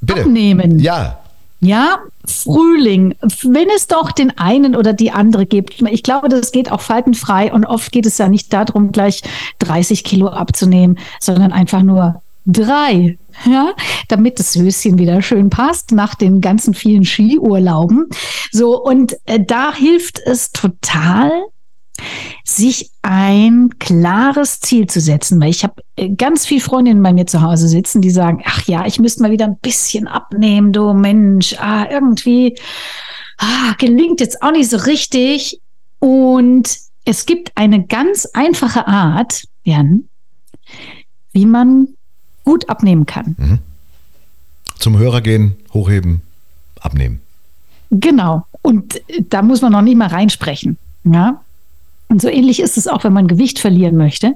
Bitte. 0.00 0.22
Abnehmen. 0.22 0.78
ja, 0.78 1.20
Ja, 1.60 1.98
Frühling. 2.24 3.16
Wenn 3.42 3.68
es 3.74 3.88
doch 3.88 4.12
den 4.12 4.36
einen 4.38 4.76
oder 4.76 4.92
die 4.92 5.10
andere 5.10 5.44
gibt. 5.44 5.82
Ich 5.82 6.02
glaube, 6.02 6.28
das 6.28 6.52
geht 6.52 6.70
auch 6.70 6.80
faltenfrei 6.80 7.52
und 7.52 7.64
oft 7.64 7.90
geht 7.90 8.06
es 8.06 8.18
ja 8.18 8.28
nicht 8.28 8.52
darum, 8.52 8.92
gleich 8.92 9.22
30 9.58 10.04
Kilo 10.04 10.28
abzunehmen, 10.28 10.98
sondern 11.20 11.52
einfach 11.52 11.82
nur 11.82 12.22
drei. 12.46 13.18
Ja, 13.44 13.72
damit 14.08 14.38
das 14.38 14.56
Höschen 14.56 14.98
wieder 14.98 15.22
schön 15.22 15.50
passt 15.50 15.92
nach 15.92 16.14
den 16.14 16.40
ganzen 16.40 16.74
vielen 16.74 17.04
Skiurlauben. 17.04 18.08
So, 18.50 18.82
und 18.82 19.16
äh, 19.26 19.38
da 19.44 19.72
hilft 19.72 20.18
es 20.24 20.50
total, 20.50 21.30
sich 22.44 22.90
ein 23.02 23.70
klares 23.78 24.60
Ziel 24.60 24.86
zu 24.86 25.00
setzen, 25.00 25.40
weil 25.40 25.50
ich 25.50 25.64
habe 25.64 25.82
äh, 25.96 26.08
ganz 26.08 26.46
viele 26.46 26.60
Freundinnen 26.60 27.02
bei 27.02 27.12
mir 27.12 27.26
zu 27.26 27.42
Hause 27.42 27.68
sitzen, 27.68 28.00
die 28.00 28.10
sagen, 28.10 28.42
ach 28.44 28.66
ja, 28.66 28.86
ich 28.86 28.98
müsste 28.98 29.22
mal 29.22 29.30
wieder 29.30 29.46
ein 29.46 29.58
bisschen 29.58 30.06
abnehmen, 30.08 30.72
du 30.72 30.92
Mensch, 30.92 31.54
ah, 31.58 31.86
irgendwie 31.90 32.56
ah, 33.38 33.74
gelingt 33.78 34.20
jetzt 34.20 34.42
auch 34.42 34.52
nicht 34.52 34.70
so 34.70 34.76
richtig. 34.78 35.60
Und 35.98 36.78
es 37.04 37.26
gibt 37.26 37.52
eine 37.56 37.84
ganz 37.84 38.26
einfache 38.26 38.86
Art, 38.86 39.44
Jan, 39.64 40.04
wie 41.32 41.46
man 41.46 41.88
gut 42.44 42.68
abnehmen 42.68 43.06
kann. 43.06 43.36
zum 44.78 44.96
Hörer 44.98 45.20
gehen, 45.20 45.56
hochheben, 45.72 46.22
abnehmen. 46.80 47.20
Genau. 47.90 48.46
Und 48.62 48.96
äh, 49.10 49.22
da 49.28 49.42
muss 49.42 49.60
man 49.60 49.72
noch 49.72 49.82
nicht 49.82 49.96
mal 49.96 50.08
reinsprechen. 50.08 50.76
Ja. 51.04 51.40
Und 52.08 52.22
so 52.22 52.28
ähnlich 52.28 52.60
ist 52.60 52.76
es 52.76 52.88
auch, 52.88 53.04
wenn 53.04 53.12
man 53.12 53.28
Gewicht 53.28 53.58
verlieren 53.58 53.96
möchte. 53.96 54.34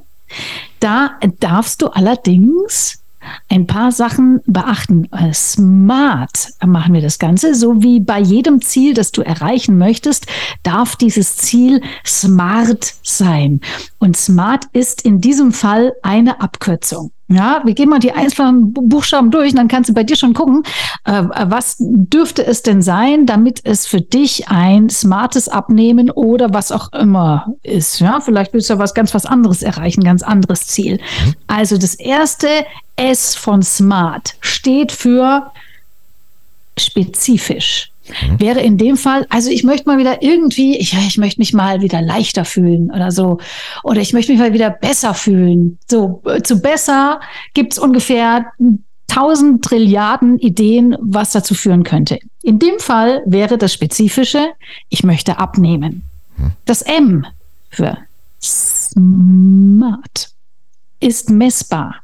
Da 0.81 1.19
darfst 1.41 1.83
du 1.83 1.89
allerdings 1.89 3.03
ein 3.49 3.67
paar 3.67 3.93
Sachen 3.93 4.41
beachten. 4.47 5.09
Äh, 5.13 5.33
Smart 5.33 6.49
machen 6.65 6.95
wir 6.95 7.01
das 7.01 7.19
Ganze. 7.19 7.55
So 7.55 7.83
wie 7.83 8.01
bei 8.01 8.19
jedem 8.19 8.61
Ziel, 8.61 8.95
das 8.95 9.13
du 9.13 9.23
erreichen 9.23 9.79
möchtest, 9.79 10.27
darf 10.63 10.97
dieses 10.97 11.37
Ziel 11.37 11.83
smart 12.05 12.95
sein. 13.03 13.61
Und 13.99 14.17
smart 14.17 14.65
ist 14.73 15.03
in 15.03 15.21
diesem 15.21 15.53
Fall 15.53 15.93
eine 16.03 16.41
Abkürzung. 16.41 17.13
Ja, 17.35 17.61
wir 17.65 17.75
gehen 17.75 17.89
mal 17.89 17.99
die 17.99 18.13
einzelnen 18.13 18.73
Bu- 18.73 18.83
Buchstaben 18.83 19.31
durch 19.31 19.51
und 19.51 19.57
dann 19.57 19.69
kannst 19.69 19.91
du 19.91 19.95
bei 19.95 20.03
dir 20.05 20.17
schon 20.17 20.35
gucken, 20.35 20.63
äh, 21.05 21.23
was 21.47 21.77
dürfte 21.79 22.45
es 22.47 22.63
denn 22.63 22.83
sein, 22.83 23.27
damit 23.27 23.61
es 23.65 23.87
für 23.87 24.01
dich 24.01 24.49
ein 24.49 24.89
smartes 24.91 25.49
Abnehmen 25.49 26.11
oder 26.11 26.53
was 26.53 26.73
auch 26.73 26.93
immer 26.93 27.55
ist. 27.63 28.01
Ja, 28.01 28.21
vielleicht 28.21 28.53
willst 28.53 28.69
du 28.71 28.75
ja 28.75 28.79
was 28.79 28.95
ganz 28.95 29.15
was 29.15 29.27
anderes 29.27 29.63
erreichen, 29.63 30.05
ganz 30.05 30.23
anderes 30.23 30.67
Ziel. 30.67 31.01
Also 31.47 31.79
das 31.79 31.95
erste 31.95 32.49
S 32.97 33.35
von 33.35 33.63
smart 33.63 34.35
steht 34.41 34.93
für 34.93 35.51
spezifisch. 36.79 37.92
Wäre 38.39 38.61
in 38.61 38.79
dem 38.79 38.97
Fall, 38.97 39.27
also 39.29 39.51
ich 39.51 39.65
möchte 39.65 39.89
mal 39.89 39.99
wieder 39.99 40.23
irgendwie, 40.23 40.77
ich, 40.77 40.93
ich 40.95 41.19
möchte 41.19 41.41
mich 41.41 41.53
mal 41.53 41.81
wieder 41.83 42.01
leichter 42.03 42.45
fühlen 42.45 42.91
oder 42.91 43.11
so. 43.11 43.39
Oder 43.83 44.01
ich 44.01 44.13
möchte 44.13 44.33
mich 44.33 44.41
mal 44.41 44.53
wieder 44.53 44.71
besser 44.71 45.15
fühlen. 45.15 45.79
So, 45.89 46.23
äh, 46.27 46.43
zu 46.43 46.61
besser 46.61 47.21
gibt 47.55 47.73
es 47.73 47.79
ungefähr 47.79 48.47
1000 49.09 49.65
Trilliarden 49.65 50.39
Ideen, 50.39 50.97
was 51.01 51.33
dazu 51.33 51.55
führen 51.55 51.83
könnte. 51.83 52.19
In 52.43 52.59
dem 52.59 52.79
Fall 52.79 53.23
wäre 53.27 53.59
das 53.59 53.73
Spezifische, 53.73 54.49
ich 54.89 55.05
möchte 55.05 55.39
abnehmen. 55.39 56.05
Das 56.65 56.83
M 56.83 57.27
für 57.71 57.99
smart 58.43 60.31
ist 61.01 61.31
messbar. 61.31 61.97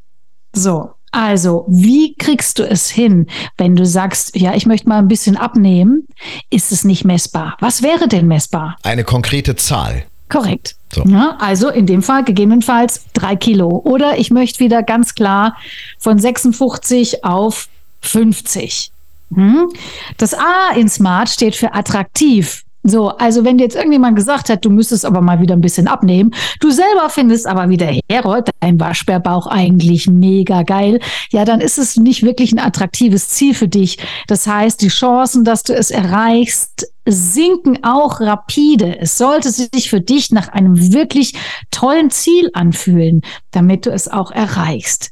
So, 0.53 0.91
also, 1.11 1.65
wie 1.69 2.15
kriegst 2.15 2.59
du 2.59 2.69
es 2.69 2.91
hin, 2.91 3.27
wenn 3.57 3.77
du 3.77 3.87
sagst, 3.87 4.37
ja, 4.37 4.55
ich 4.55 4.67
möchte 4.67 4.89
mal 4.89 4.99
ein 4.99 5.09
bisschen 5.09 5.37
abnehmen, 5.37 6.07
ist 6.51 6.73
es 6.73 6.85
nicht 6.85 7.05
messbar? 7.05 7.57
Was 7.61 7.83
wäre 7.83 8.09
denn 8.09 8.27
messbar? 8.29 8.77
Eine 8.83 9.05
konkrete 9.05 9.57
Zahl. 9.57 10.05
Korrekt. 10.29 10.77
So. 10.93 11.05
Ja, 11.05 11.37
also 11.41 11.69
in 11.69 11.87
dem 11.87 12.03
Fall 12.03 12.25
gegebenenfalls 12.25 13.05
drei 13.13 13.37
Kilo. 13.37 13.69
Oder 13.85 14.19
ich 14.19 14.31
möchte 14.31 14.61
wieder 14.61 14.83
ganz 14.83 15.15
klar 15.15 15.57
von 15.99 16.19
56 16.19 17.25
auf 17.25 17.69
50. 18.03 18.91
Hm? 19.35 19.69
Das 20.17 20.35
A 20.35 20.71
in 20.77 20.89
Smart 20.89 21.29
steht 21.29 21.57
für 21.57 21.75
attraktiv. 21.75 22.65
So, 22.85 23.09
also 23.09 23.45
wenn 23.45 23.59
dir 23.59 23.65
jetzt 23.65 23.77
irgendjemand 23.77 24.17
gesagt 24.17 24.49
hat, 24.49 24.65
du 24.65 24.71
müsstest 24.71 25.05
aber 25.05 25.21
mal 25.21 25.41
wieder 25.41 25.55
ein 25.55 25.61
bisschen 25.61 25.89
abnehmen, 25.89 26.33
du 26.61 26.71
selber 26.71 27.11
findest 27.11 27.47
aber 27.47 27.69
wieder, 27.69 27.93
Herold, 28.09 28.51
dein 28.61 28.79
Waschbärbauch 28.81 29.47
eigentlich 29.47 30.09
mega 30.09 30.63
geil, 30.63 31.01
ja, 31.31 31.45
dann 31.45 31.61
ist 31.61 31.79
es 31.79 31.97
nicht 31.97 32.23
wirklich 32.23 32.53
ein 32.53 32.59
attraktives 32.59 33.29
Ziel 33.29 33.55
für 33.55 33.69
dich. 33.69 33.99
Das 34.27 34.47
heißt, 34.47 34.81
die 34.81 34.89
Chancen, 34.89 35.45
dass 35.45 35.65
du 35.65 35.75
es 35.75 35.91
erreichst, 35.91 36.91
sinken 37.05 37.83
auch 37.85 38.21
rapide. 38.21 38.99
Es 39.01 39.19
sollte 39.19 39.51
sich 39.51 39.91
für 39.91 40.01
dich 40.01 40.31
nach 40.31 40.49
einem 40.49 40.93
wirklich 40.93 41.35
tollen 41.71 42.11
Ziel 42.11 42.51
anfühlen, 42.53 43.23
damit 43.51 43.87
du 43.87 43.91
es 43.91 44.09
auch 44.09 44.31
erreichst. 44.31 45.11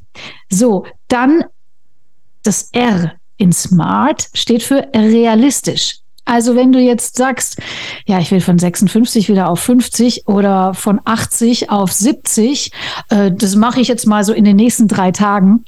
So, 0.49 0.87
dann 1.09 1.45
das 2.43 2.71
R 2.73 3.13
in 3.39 3.53
Smart 3.53 4.29
steht 4.33 4.63
für 4.63 4.89
realistisch. 4.95 6.01
Also 6.27 6.57
wenn 6.57 6.73
du 6.73 6.81
jetzt 6.81 7.17
sagst, 7.17 7.57
ja, 8.05 8.19
ich 8.19 8.31
will 8.31 8.41
von 8.41 8.59
56 8.59 9.29
wieder 9.29 9.49
auf 9.49 9.61
50 9.61 10.27
oder 10.27 10.75
von 10.75 11.01
80 11.05 11.71
auf 11.71 11.93
70, 11.93 12.73
äh, 13.09 13.31
das 13.33 13.55
mache 13.57 13.81
ich 13.81 13.89
jetzt 13.89 14.07
mal 14.07 14.25
so 14.25 14.33
in 14.33 14.45
den 14.45 14.57
nächsten 14.57 14.89
drei 14.89 15.13
Tagen, 15.13 15.65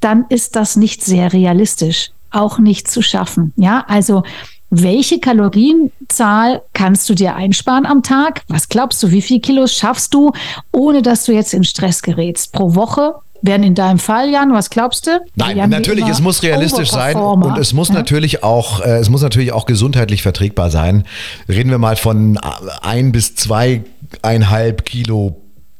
dann 0.00 0.26
ist 0.28 0.56
das 0.56 0.76
nicht 0.76 1.02
sehr 1.04 1.32
realistisch, 1.32 2.10
auch 2.30 2.58
nicht 2.58 2.88
zu 2.88 3.02
schaffen. 3.02 3.52
Ja, 3.56 3.84
also 3.86 4.24
welche 4.70 5.20
Kalorienzahl 5.20 6.62
kannst 6.72 7.08
du 7.08 7.14
dir 7.14 7.34
einsparen 7.34 7.86
am 7.86 8.02
Tag? 8.02 8.42
Was 8.48 8.68
glaubst 8.68 9.02
du, 9.02 9.10
wie 9.10 9.22
viel 9.22 9.40
Kilos 9.40 9.74
schaffst 9.74 10.14
du, 10.14 10.32
ohne 10.72 11.02
dass 11.02 11.24
du 11.24 11.32
jetzt 11.32 11.54
in 11.54 11.64
Stress 11.64 12.02
gerätst? 12.02 12.52
Pro 12.52 12.74
Woche? 12.74 13.14
Wären 13.42 13.62
in 13.62 13.74
deinem 13.74 13.98
Fall, 13.98 14.30
Jan, 14.30 14.52
was 14.52 14.70
glaubst 14.70 15.06
du? 15.06 15.20
Nein, 15.34 15.56
Jan, 15.56 15.70
natürlich, 15.70 16.06
es 16.06 16.20
muss 16.20 16.42
realistisch 16.42 16.90
sein 16.90 17.16
und 17.16 17.58
es 17.58 17.72
muss 17.72 17.88
Ja? 17.88 17.94
natürlich 17.94 18.42
auch, 18.42 18.80
äh, 18.80 18.98
es 18.98 19.08
muss 19.08 19.22
natürlich 19.22 19.52
auch 19.52 19.66
gesundheitlich 19.66 20.22
vertretbar 20.22 20.70
sein. 20.70 21.04
Reden 21.48 21.70
wir 21.70 21.78
mal 21.78 21.96
von 21.96 22.36
äh, 22.36 22.40
ein 22.82 23.12
bis 23.12 23.34
zweieinhalb 23.34 24.84
Kilo 24.84 25.36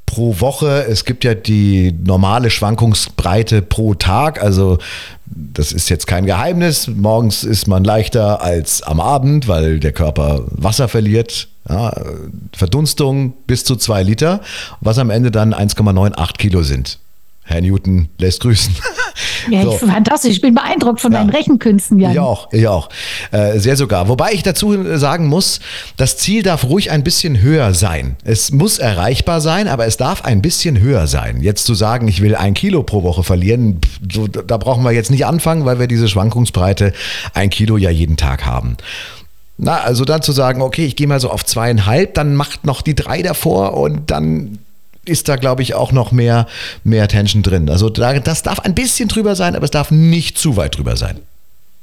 pro 0.06 0.40
Woche. 0.40 0.86
Es 0.88 1.04
gibt 1.04 1.22
ja 1.24 1.34
die 1.34 1.92
normale 2.04 2.50
Schwankungsbreite 2.50 3.62
pro 3.62 3.94
Tag. 3.94 4.42
Also 4.42 4.78
das 5.26 5.70
ist 5.72 5.88
jetzt 5.88 6.06
kein 6.06 6.26
Geheimnis. 6.26 6.88
Morgens 6.88 7.44
ist 7.44 7.68
man 7.68 7.84
leichter 7.84 8.42
als 8.42 8.82
am 8.82 9.00
Abend, 9.00 9.46
weil 9.46 9.78
der 9.78 9.92
Körper 9.92 10.42
Wasser 10.50 10.88
verliert. 10.88 11.48
Ja, 11.68 11.92
Verdunstung 12.56 13.34
bis 13.46 13.64
zu 13.64 13.76
zwei 13.76 14.02
Liter, 14.02 14.40
was 14.80 14.98
am 14.98 15.10
Ende 15.10 15.30
dann 15.30 15.54
1,98 15.54 16.36
Kilo 16.38 16.62
sind. 16.62 16.98
Herr 17.50 17.60
Newton 17.60 18.08
lässt 18.18 18.40
grüßen. 18.40 18.74
Ja, 19.48 19.62
so. 19.62 19.72
fantastisch. 19.72 20.32
Ich 20.32 20.40
bin 20.40 20.54
beeindruckt 20.54 21.00
von 21.00 21.12
ja. 21.12 21.18
deinen 21.18 21.30
Rechenkünsten, 21.30 21.98
Jan. 21.98 22.12
Ich 22.12 22.18
auch, 22.18 22.52
ich 22.52 22.68
auch. 22.68 22.88
Äh, 23.30 23.58
sehr 23.58 23.76
sogar. 23.76 24.08
Wobei 24.08 24.32
ich 24.32 24.42
dazu 24.42 24.76
sagen 24.98 25.26
muss, 25.26 25.60
das 25.96 26.16
Ziel 26.16 26.42
darf 26.42 26.64
ruhig 26.64 26.90
ein 26.90 27.02
bisschen 27.02 27.40
höher 27.40 27.74
sein. 27.74 28.16
Es 28.24 28.52
muss 28.52 28.78
erreichbar 28.78 29.40
sein, 29.40 29.68
aber 29.68 29.86
es 29.86 29.96
darf 29.96 30.24
ein 30.24 30.42
bisschen 30.42 30.80
höher 30.80 31.06
sein. 31.06 31.40
Jetzt 31.40 31.64
zu 31.64 31.74
sagen, 31.74 32.08
ich 32.08 32.20
will 32.22 32.34
ein 32.34 32.54
Kilo 32.54 32.82
pro 32.82 33.02
Woche 33.02 33.22
verlieren, 33.22 33.80
so, 34.12 34.26
da 34.26 34.56
brauchen 34.56 34.84
wir 34.84 34.92
jetzt 34.92 35.10
nicht 35.10 35.26
anfangen, 35.26 35.64
weil 35.64 35.78
wir 35.78 35.86
diese 35.86 36.08
Schwankungsbreite 36.08 36.92
ein 37.34 37.50
Kilo 37.50 37.76
ja 37.76 37.90
jeden 37.90 38.16
Tag 38.16 38.44
haben. 38.44 38.76
Na, 39.62 39.78
also 39.80 40.04
dann 40.04 40.22
zu 40.22 40.32
sagen, 40.32 40.62
okay, 40.62 40.86
ich 40.86 40.96
gehe 40.96 41.06
mal 41.06 41.20
so 41.20 41.30
auf 41.30 41.44
zweieinhalb, 41.44 42.14
dann 42.14 42.34
macht 42.34 42.64
noch 42.64 42.80
die 42.80 42.94
drei 42.94 43.20
davor 43.20 43.74
und 43.74 44.10
dann 44.10 44.58
ist 45.10 45.28
da, 45.28 45.36
glaube 45.36 45.62
ich, 45.62 45.74
auch 45.74 45.92
noch 45.92 46.12
mehr, 46.12 46.46
mehr 46.84 47.08
Tension 47.08 47.42
drin. 47.42 47.68
Also 47.68 47.90
da, 47.90 48.18
das 48.18 48.42
darf 48.42 48.60
ein 48.60 48.74
bisschen 48.74 49.08
drüber 49.08 49.34
sein, 49.34 49.56
aber 49.56 49.64
es 49.64 49.70
darf 49.70 49.90
nicht 49.90 50.38
zu 50.38 50.56
weit 50.56 50.78
drüber 50.78 50.96
sein. 50.96 51.18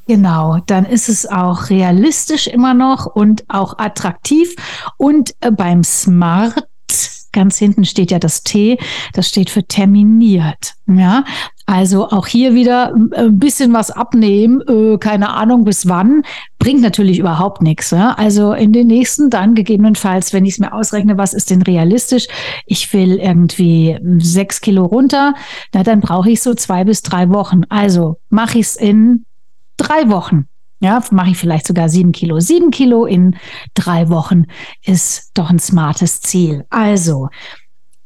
Genau, 0.07 0.59
dann 0.67 0.85
ist 0.85 1.09
es 1.09 1.25
auch 1.25 1.69
realistisch 1.69 2.47
immer 2.47 2.73
noch 2.73 3.05
und 3.05 3.43
auch 3.49 3.77
attraktiv. 3.77 4.55
Und 4.95 5.35
äh, 5.41 5.51
beim 5.51 5.83
Smart 5.83 6.65
ganz 7.37 7.59
hinten 7.59 7.85
steht 7.85 8.09
ja 8.09 8.17
das 8.17 8.41
T, 8.41 8.79
das 9.13 9.29
steht 9.29 9.51
für 9.51 9.63
terminiert. 9.63 10.73
Ja, 10.87 11.23
also 11.67 12.09
auch 12.09 12.25
hier 12.25 12.55
wieder 12.55 12.95
äh, 13.11 13.25
ein 13.25 13.37
bisschen 13.37 13.73
was 13.73 13.91
abnehmen, 13.91 14.61
äh, 14.67 14.97
keine 14.97 15.29
Ahnung 15.29 15.65
bis 15.65 15.87
wann, 15.87 16.23
bringt 16.57 16.81
natürlich 16.81 17.19
überhaupt 17.19 17.61
nichts. 17.61 17.91
Ja? 17.91 18.15
Also 18.17 18.53
in 18.53 18.73
den 18.73 18.87
nächsten 18.87 19.29
dann 19.29 19.53
gegebenenfalls, 19.53 20.33
wenn 20.33 20.45
ich 20.45 20.53
es 20.53 20.59
mir 20.59 20.73
ausrechne, 20.73 21.19
was 21.19 21.35
ist 21.35 21.51
denn 21.51 21.61
realistisch? 21.61 22.27
Ich 22.65 22.91
will 22.91 23.17
irgendwie 23.17 23.99
sechs 24.17 24.59
Kilo 24.59 24.85
runter, 24.85 25.35
na 25.73 25.83
dann 25.83 25.99
brauche 25.99 26.31
ich 26.31 26.41
so 26.41 26.55
zwei 26.55 26.85
bis 26.85 27.03
drei 27.03 27.29
Wochen. 27.29 27.65
Also 27.69 28.17
mache 28.29 28.57
ich 28.57 28.65
es 28.65 28.75
in 28.77 29.25
drei 29.75 30.09
Wochen. 30.09 30.47
Ja, 30.79 31.03
mache 31.11 31.31
ich 31.31 31.37
vielleicht 31.37 31.65
sogar 31.65 31.89
sieben 31.89 32.11
Kilo. 32.11 32.39
Sieben 32.39 32.69
Kilo 32.69 33.05
in 33.05 33.35
drei 33.73 34.09
Wochen 34.09 34.45
ist 34.83 35.31
doch 35.33 35.49
ein 35.49 35.59
smartes 35.59 36.21
Ziel. 36.21 36.65
Also 36.69 37.29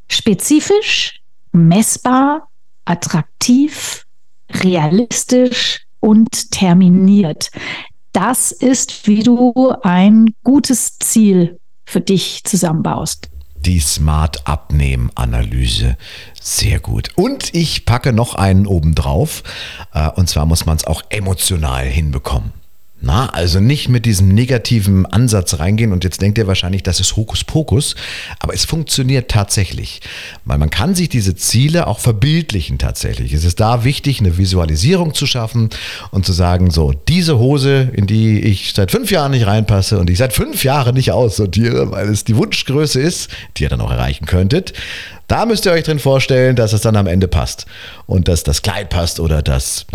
spezifisch, 0.07 1.19
messbar, 1.51 2.47
attraktiv, 2.85 4.05
realistisch 4.49 5.85
und 5.99 6.51
terminiert. 6.51 7.51
Das 8.13 8.51
ist, 8.51 9.07
wie 9.07 9.23
du 9.23 9.73
ein 9.83 10.33
gutes 10.43 10.97
Ziel 10.99 11.59
für 11.85 12.01
dich 12.01 12.43
zusammenbaust. 12.43 13.29
Die 13.55 13.79
Smart 13.79 14.47
Abnehmen 14.47 15.11
Analyse. 15.15 15.97
Sehr 16.41 16.79
gut. 16.79 17.11
Und 17.15 17.53
ich 17.53 17.85
packe 17.85 18.11
noch 18.11 18.33
einen 18.33 18.65
oben 18.65 18.95
drauf. 18.95 19.43
Äh, 19.93 20.09
und 20.09 20.27
zwar 20.27 20.45
muss 20.45 20.65
man 20.65 20.77
es 20.77 20.85
auch 20.85 21.03
emotional 21.09 21.85
hinbekommen. 21.85 22.53
Na, 23.03 23.29
also 23.29 23.59
nicht 23.59 23.89
mit 23.89 24.05
diesem 24.05 24.27
negativen 24.27 25.07
Ansatz 25.07 25.57
reingehen 25.57 25.91
und 25.91 26.03
jetzt 26.03 26.21
denkt 26.21 26.37
ihr 26.37 26.45
wahrscheinlich, 26.45 26.83
das 26.83 26.99
ist 26.99 27.15
Hokuspokus, 27.15 27.95
aber 28.39 28.53
es 28.53 28.63
funktioniert 28.63 29.31
tatsächlich, 29.31 30.01
weil 30.45 30.59
man 30.59 30.69
kann 30.69 30.93
sich 30.93 31.09
diese 31.09 31.35
Ziele 31.35 31.87
auch 31.87 31.97
verbildlichen 31.97 32.77
tatsächlich. 32.77 33.33
Es 33.33 33.43
ist 33.43 33.59
da 33.59 33.83
wichtig, 33.83 34.19
eine 34.19 34.37
Visualisierung 34.37 35.15
zu 35.15 35.25
schaffen 35.25 35.71
und 36.11 36.27
zu 36.27 36.31
sagen, 36.31 36.69
so, 36.69 36.93
diese 37.07 37.39
Hose, 37.39 37.89
in 37.93 38.05
die 38.05 38.39
ich 38.39 38.73
seit 38.75 38.91
fünf 38.91 39.09
Jahren 39.09 39.31
nicht 39.31 39.47
reinpasse 39.47 39.97
und 39.97 40.09
ich 40.11 40.19
seit 40.19 40.33
fünf 40.33 40.63
Jahren 40.63 40.93
nicht 40.93 41.11
aussortiere, 41.11 41.89
weil 41.89 42.07
es 42.07 42.23
die 42.23 42.35
Wunschgröße 42.35 43.01
ist, 43.01 43.31
die 43.57 43.63
ihr 43.63 43.69
dann 43.69 43.81
auch 43.81 43.91
erreichen 43.91 44.27
könntet, 44.27 44.73
da 45.31 45.45
müsst 45.45 45.65
ihr 45.65 45.71
euch 45.71 45.85
drin 45.85 45.99
vorstellen, 45.99 46.57
dass 46.57 46.73
es 46.73 46.81
dann 46.81 46.97
am 46.97 47.07
Ende 47.07 47.29
passt. 47.29 47.65
Und 48.05 48.27
dass 48.27 48.43
das 48.43 48.61
Kleid 48.61 48.89
passt 48.89 49.21
oder 49.21 49.41
das, 49.41 49.85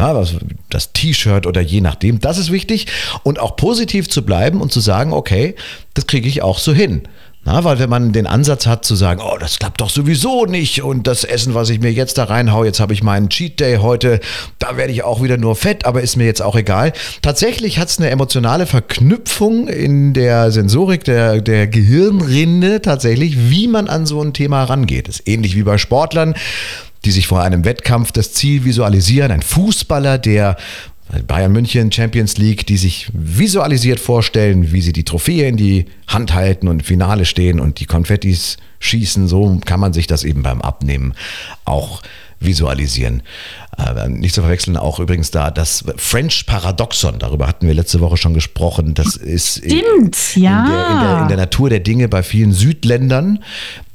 das 0.71 0.93
T-Shirt 0.95 1.47
oder 1.47 1.61
je 1.61 1.83
nachdem. 1.83 2.21
Das 2.21 2.39
ist 2.39 2.51
wichtig. 2.51 2.87
Und 3.23 3.39
auch 3.39 3.57
positiv 3.57 4.09
zu 4.09 4.25
bleiben 4.25 4.63
und 4.63 4.73
zu 4.73 4.81
sagen, 4.81 5.13
okay, 5.13 5.55
das 5.93 6.07
kriege 6.07 6.27
ich 6.27 6.41
auch 6.41 6.59
so 6.59 6.73
hin. 6.73 7.03
Na, 7.47 7.63
weil 7.63 7.79
wenn 7.79 7.89
man 7.89 8.11
den 8.11 8.27
Ansatz 8.27 8.67
hat 8.67 8.85
zu 8.85 8.97
sagen, 8.97 9.23
oh, 9.25 9.39
das 9.39 9.61
klappt 9.61 9.81
doch 9.81 9.89
sowieso 9.89 10.47
nicht 10.47 10.83
und 10.83 11.07
das 11.07 11.23
Essen, 11.23 11.55
was 11.55 11.71
ich 11.71 11.79
mir 11.79 11.93
jetzt 11.93 12.19
da 12.19 12.25
reinhaue, 12.25 12.67
jetzt 12.67 12.81
habe 12.81 12.93
ich 12.93 13.05
meinen 13.05 13.29
Cheat 13.29 13.61
Day 13.61 13.77
heute, 13.77 14.19
da 14.59 14.77
werde 14.77 14.93
ich 14.93 15.05
auch 15.05 15.23
wieder 15.23 15.37
nur 15.37 15.55
fett, 15.55 15.87
aber 15.87 16.03
ist 16.03 16.17
mir 16.17 16.27
jetzt 16.27 16.43
auch 16.43 16.57
egal. 16.57 16.93
Tatsächlich 17.23 17.79
hat 17.79 17.89
es 17.89 17.99
eine 17.99 18.11
emotionale 18.11 18.67
Verknüpfung 18.67 19.69
in 19.69 20.13
der 20.13 20.51
Sensorik 20.51 21.05
der, 21.05 21.41
der 21.41 21.69
Gehirnrinde 21.69 22.83
tatsächlich, 22.83 23.49
wie 23.49 23.69
man 23.69 23.87
an 23.87 24.07
so 24.07 24.21
ein 24.21 24.33
Thema 24.33 24.65
rangeht. 24.65 25.07
Das 25.07 25.21
ist 25.21 25.29
ähnlich 25.29 25.55
wie 25.55 25.63
bei 25.63 25.79
Sportlern 25.79 26.35
die 27.05 27.13
sich 27.13 27.29
vor 27.29 27.41
einem 27.41 27.65
Wettkampf 27.65 28.11
das 28.11 28.33
Ziel 28.33 28.65
visualisieren. 28.65 29.31
Ein 29.31 29.43
Fußballer, 29.43 30.19
der 30.19 30.57
Bayern 31.27 31.53
München, 31.53 31.93
Champions 31.93 32.37
League, 32.37 32.67
die 32.67 32.77
sich 32.77 33.09
visualisiert 33.13 34.01
vorstellen, 34.01 34.73
wie 34.73 34.81
sie 34.81 34.93
die 34.93 35.05
Trophäe 35.05 35.49
in 35.49 35.57
die 35.57 35.87
Hand 36.09 36.35
halten 36.35 36.69
und 36.69 36.81
im 36.81 36.85
Finale 36.85 37.25
stehen 37.25 37.61
und 37.61 37.81
die 37.81 37.87
Konfettis 37.87 38.57
schießen. 38.81 39.29
So 39.29 39.61
kann 39.65 39.81
man 39.81 39.93
sich 39.93 40.07
das 40.07 40.25
eben 40.25 40.43
beim 40.43 40.61
Abnehmen 40.61 41.15
auch 41.65 42.03
visualisieren. 42.41 43.23
Äh, 43.79 44.09
nicht 44.09 44.35
zu 44.35 44.43
verwechseln 44.43 44.77
auch 44.77 45.01
übrigens 45.01 45.31
da 45.31 45.51
das 45.51 45.85
French 45.97 46.47
Paradoxon, 46.47 47.19
darüber 47.19 47.47
hatten 47.47 47.67
wir 47.67 47.75
letzte 47.75 48.01
Woche 48.01 48.17
schon 48.17 48.35
gesprochen. 48.35 48.95
Das 48.95 49.17
ist 49.17 49.59
Stimmt, 49.59 50.19
in, 50.35 50.43
ja. 50.43 50.65
in, 50.65 50.71
der, 50.71 50.91
in, 50.91 51.01
der, 51.01 51.23
in 51.23 51.29
der 51.29 51.37
Natur 51.37 51.71
der 51.71 51.81
Dinge 51.81 52.09
bei 52.09 52.23
vielen 52.23 52.53
Südländern, 52.53 53.43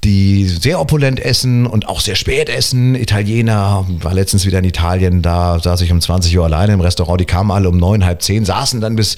die 0.03 0.47
sehr 0.47 0.79
opulent 0.79 1.19
essen 1.19 1.67
und 1.67 1.87
auch 1.87 2.01
sehr 2.01 2.15
spät 2.15 2.49
essen. 2.49 2.95
Italiener, 2.95 3.85
war 4.01 4.13
letztens 4.13 4.45
wieder 4.45 4.59
in 4.59 4.65
Italien, 4.65 5.21
da 5.21 5.59
saß 5.59 5.81
ich 5.81 5.91
um 5.91 6.01
20 6.01 6.35
Uhr 6.37 6.45
alleine 6.45 6.73
im 6.73 6.81
Restaurant, 6.81 7.21
die 7.21 7.25
kamen 7.25 7.51
alle 7.51 7.69
um 7.69 7.77
neun, 7.77 8.03
halb 8.03 8.21
zehn, 8.21 8.43
saßen 8.43 8.81
dann 8.81 8.95
bis 8.95 9.15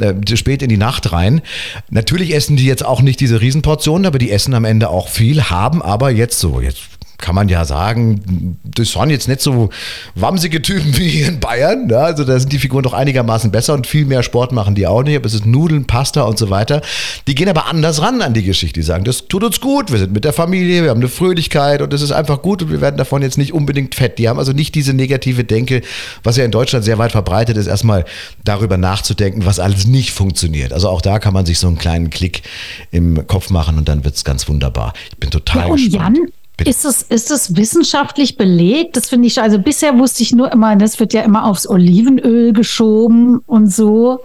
äh, 0.00 0.14
spät 0.36 0.62
in 0.62 0.70
die 0.70 0.78
Nacht 0.78 1.12
rein. 1.12 1.42
Natürlich 1.90 2.34
essen 2.34 2.56
die 2.56 2.64
jetzt 2.64 2.84
auch 2.84 3.02
nicht 3.02 3.20
diese 3.20 3.40
Riesenportionen, 3.40 4.06
aber 4.06 4.18
die 4.18 4.30
essen 4.30 4.54
am 4.54 4.64
Ende 4.64 4.88
auch 4.88 5.08
viel, 5.08 5.44
haben 5.44 5.82
aber 5.82 6.10
jetzt 6.10 6.38
so, 6.38 6.60
jetzt 6.60 6.80
kann 7.22 7.34
man 7.34 7.48
ja 7.48 7.64
sagen, 7.64 8.58
das 8.64 8.94
waren 8.96 9.08
jetzt 9.08 9.28
nicht 9.28 9.40
so 9.40 9.70
wamsige 10.14 10.60
Typen 10.60 10.94
wie 10.98 11.08
hier 11.08 11.28
in 11.28 11.40
Bayern. 11.40 11.86
Ne? 11.86 11.96
Also 11.96 12.24
da 12.24 12.38
sind 12.38 12.52
die 12.52 12.58
Figuren 12.58 12.82
doch 12.82 12.92
einigermaßen 12.92 13.50
besser 13.50 13.72
und 13.72 13.86
viel 13.86 14.04
mehr 14.04 14.22
Sport 14.22 14.52
machen 14.52 14.74
die 14.74 14.86
auch 14.86 15.02
nicht. 15.02 15.16
Aber 15.16 15.26
es 15.26 15.34
ist 15.34 15.46
Nudeln, 15.46 15.86
Pasta 15.86 16.22
und 16.22 16.38
so 16.38 16.50
weiter. 16.50 16.82
Die 17.26 17.34
gehen 17.34 17.48
aber 17.48 17.66
anders 17.66 18.02
ran 18.02 18.20
an 18.20 18.34
die 18.34 18.42
Geschichte. 18.42 18.80
Die 18.80 18.84
sagen, 18.84 19.04
das 19.04 19.28
tut 19.28 19.44
uns 19.44 19.60
gut, 19.60 19.90
wir 19.92 19.98
sind 19.98 20.12
mit 20.12 20.24
der 20.24 20.32
Familie, 20.32 20.82
wir 20.82 20.90
haben 20.90 21.00
eine 21.00 21.08
Fröhlichkeit 21.08 21.80
und 21.80 21.92
das 21.92 22.02
ist 22.02 22.10
einfach 22.10 22.42
gut 22.42 22.62
und 22.62 22.70
wir 22.70 22.80
werden 22.80 22.96
davon 22.96 23.22
jetzt 23.22 23.38
nicht 23.38 23.52
unbedingt 23.52 23.94
fett. 23.94 24.18
Die 24.18 24.28
haben 24.28 24.38
also 24.38 24.52
nicht 24.52 24.74
diese 24.74 24.92
negative 24.92 25.44
Denke, 25.44 25.82
was 26.24 26.36
ja 26.36 26.44
in 26.44 26.50
Deutschland 26.50 26.84
sehr 26.84 26.98
weit 26.98 27.12
verbreitet 27.12 27.56
ist, 27.56 27.68
erstmal 27.68 28.04
darüber 28.44 28.76
nachzudenken, 28.76 29.46
was 29.46 29.60
alles 29.60 29.86
nicht 29.86 30.10
funktioniert. 30.10 30.72
Also 30.72 30.88
auch 30.88 31.00
da 31.00 31.20
kann 31.20 31.32
man 31.32 31.46
sich 31.46 31.58
so 31.60 31.68
einen 31.68 31.78
kleinen 31.78 32.10
Klick 32.10 32.42
im 32.90 33.26
Kopf 33.28 33.50
machen 33.50 33.78
und 33.78 33.88
dann 33.88 34.04
wird 34.04 34.16
es 34.16 34.24
ganz 34.24 34.48
wunderbar. 34.48 34.92
Ich 35.10 35.18
bin 35.18 35.30
total 35.30 35.66
ja, 35.66 35.66
und 35.66 35.76
gespannt. 35.76 36.18
Jan, 36.18 36.32
ist 36.64 36.84
es, 36.84 37.02
ist 37.02 37.30
es 37.30 37.56
wissenschaftlich 37.56 38.36
belegt? 38.36 38.96
Das 38.96 39.08
finde 39.08 39.28
ich, 39.28 39.40
also 39.40 39.58
bisher 39.58 39.98
wusste 39.98 40.22
ich 40.22 40.34
nur 40.34 40.52
immer, 40.52 40.76
das 40.76 41.00
wird 41.00 41.12
ja 41.12 41.22
immer 41.22 41.44
aufs 41.44 41.68
Olivenöl 41.68 42.52
geschoben 42.52 43.40
und 43.46 43.72
so. 43.72 44.20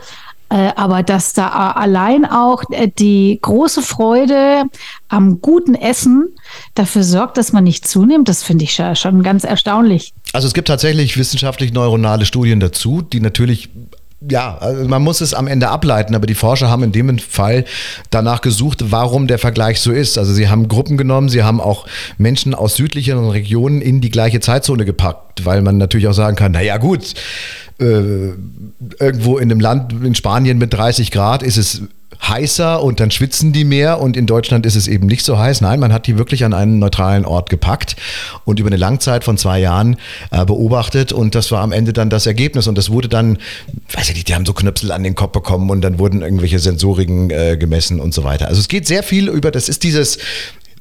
Äh, 0.49 0.71
aber 0.77 1.03
dass 1.03 1.33
da 1.33 1.71
allein 1.71 2.23
auch 2.23 2.63
äh, 2.71 2.87
die 2.87 3.37
große 3.41 3.81
Freude 3.81 4.63
am 5.09 5.41
guten 5.41 5.75
Essen 5.75 6.29
dafür 6.73 7.03
sorgt, 7.03 7.37
dass 7.37 7.51
man 7.51 7.65
nicht 7.65 7.85
zunimmt, 7.85 8.29
das 8.29 8.43
finde 8.43 8.63
ich 8.63 8.81
schon 8.93 9.23
ganz 9.23 9.43
erstaunlich. 9.43 10.13
Also 10.31 10.47
es 10.47 10.53
gibt 10.53 10.69
tatsächlich 10.69 11.17
wissenschaftlich 11.17 11.73
neuronale 11.73 12.23
Studien 12.25 12.61
dazu, 12.61 13.01
die 13.01 13.19
natürlich 13.19 13.69
ja, 14.29 14.57
also 14.57 14.87
man 14.87 15.01
muss 15.01 15.21
es 15.21 15.33
am 15.33 15.47
Ende 15.47 15.69
ableiten, 15.69 16.15
aber 16.15 16.27
die 16.27 16.35
Forscher 16.35 16.69
haben 16.69 16.83
in 16.83 16.91
dem 16.91 17.17
Fall 17.19 17.65
danach 18.09 18.41
gesucht, 18.41 18.91
warum 18.91 19.27
der 19.27 19.39
Vergleich 19.39 19.79
so 19.79 19.91
ist. 19.91 20.17
Also 20.17 20.33
sie 20.33 20.49
haben 20.49 20.67
Gruppen 20.67 20.97
genommen, 20.97 21.29
sie 21.29 21.43
haben 21.43 21.61
auch 21.61 21.87
Menschen 22.17 22.53
aus 22.53 22.75
südlicheren 22.75 23.29
Regionen 23.29 23.81
in 23.81 24.01
die 24.01 24.09
gleiche 24.09 24.39
Zeitzone 24.39 24.85
gepackt, 24.85 25.45
weil 25.45 25.61
man 25.61 25.77
natürlich 25.77 26.07
auch 26.07 26.13
sagen 26.13 26.35
kann, 26.35 26.51
naja 26.51 26.77
gut, 26.77 27.13
äh, 27.79 28.33
irgendwo 28.99 29.37
in 29.37 29.51
einem 29.51 29.59
Land 29.59 29.93
in 30.03 30.15
Spanien 30.15 30.57
mit 30.57 30.73
30 30.73 31.11
Grad 31.11 31.43
ist 31.43 31.57
es 31.57 31.83
heißer 32.21 32.81
und 32.81 32.99
dann 32.99 33.11
schwitzen 33.11 33.53
die 33.53 33.63
mehr 33.63 33.99
und 34.01 34.17
in 34.17 34.25
Deutschland 34.25 34.65
ist 34.65 34.75
es 34.75 34.87
eben 34.87 35.07
nicht 35.07 35.25
so 35.25 35.37
heiß. 35.37 35.61
Nein, 35.61 35.79
man 35.79 35.93
hat 35.93 36.07
die 36.07 36.17
wirklich 36.17 36.43
an 36.43 36.53
einen 36.53 36.79
neutralen 36.79 37.25
Ort 37.25 37.49
gepackt 37.49 37.95
und 38.45 38.59
über 38.59 38.67
eine 38.67 38.77
Langzeit 38.77 39.23
von 39.23 39.37
zwei 39.37 39.59
Jahren 39.59 39.97
äh, 40.31 40.45
beobachtet 40.45 41.11
und 41.11 41.35
das 41.35 41.51
war 41.51 41.61
am 41.61 41.71
Ende 41.71 41.93
dann 41.93 42.09
das 42.09 42.25
Ergebnis 42.25 42.67
und 42.67 42.77
das 42.77 42.89
wurde 42.89 43.07
dann, 43.07 43.37
weiß 43.91 44.09
ich 44.09 44.15
nicht, 44.15 44.27
die 44.27 44.35
haben 44.35 44.45
so 44.45 44.53
Knöpsel 44.53 44.91
an 44.91 45.03
den 45.03 45.15
Kopf 45.15 45.31
bekommen 45.31 45.69
und 45.69 45.81
dann 45.81 45.99
wurden 45.99 46.21
irgendwelche 46.21 46.59
Sensoriken 46.59 47.29
äh, 47.29 47.57
gemessen 47.57 47.99
und 47.99 48.13
so 48.13 48.23
weiter. 48.23 48.47
Also 48.47 48.59
es 48.59 48.67
geht 48.67 48.87
sehr 48.87 49.03
viel 49.03 49.29
über, 49.29 49.51
das 49.51 49.69
ist 49.69 49.83
dieses 49.83 50.17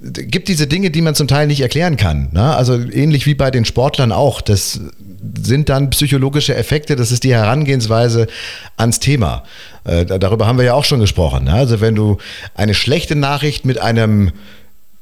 gibt 0.01 0.49
diese 0.49 0.67
Dinge, 0.67 0.91
die 0.91 1.01
man 1.01 1.15
zum 1.15 1.27
Teil 1.27 1.47
nicht 1.47 1.61
erklären 1.61 1.97
kann. 1.97 2.29
Ne? 2.33 2.55
Also 2.55 2.79
ähnlich 2.79 3.27
wie 3.27 3.35
bei 3.35 3.51
den 3.51 3.65
Sportlern 3.65 4.13
auch. 4.13 4.41
Das 4.43 4.81
sind 5.43 5.69
dann 5.69 5.91
psychologische 5.91 6.55
Effekte, 6.55 6.97
das 6.97 7.13
ist 7.13 7.25
die 7.25 7.35
Herangehensweise 7.35 8.27
ans 8.77 9.01
Thema. 9.01 9.45
Äh, 9.85 10.05
darüber 10.07 10.47
haben 10.47 10.59
wir 10.59 10.65
ja 10.65 10.75
auch 10.75 10.85
schon 10.85 11.01
gesprochen. 11.01 11.45
Ne? 11.45 11.53
Also 11.53 11.81
wenn 11.81 11.95
du 11.95 12.19
eine 12.55 12.75
schlechte 12.75 13.15
Nachricht 13.15 13.65
mit 13.65 13.81
einem 13.81 14.33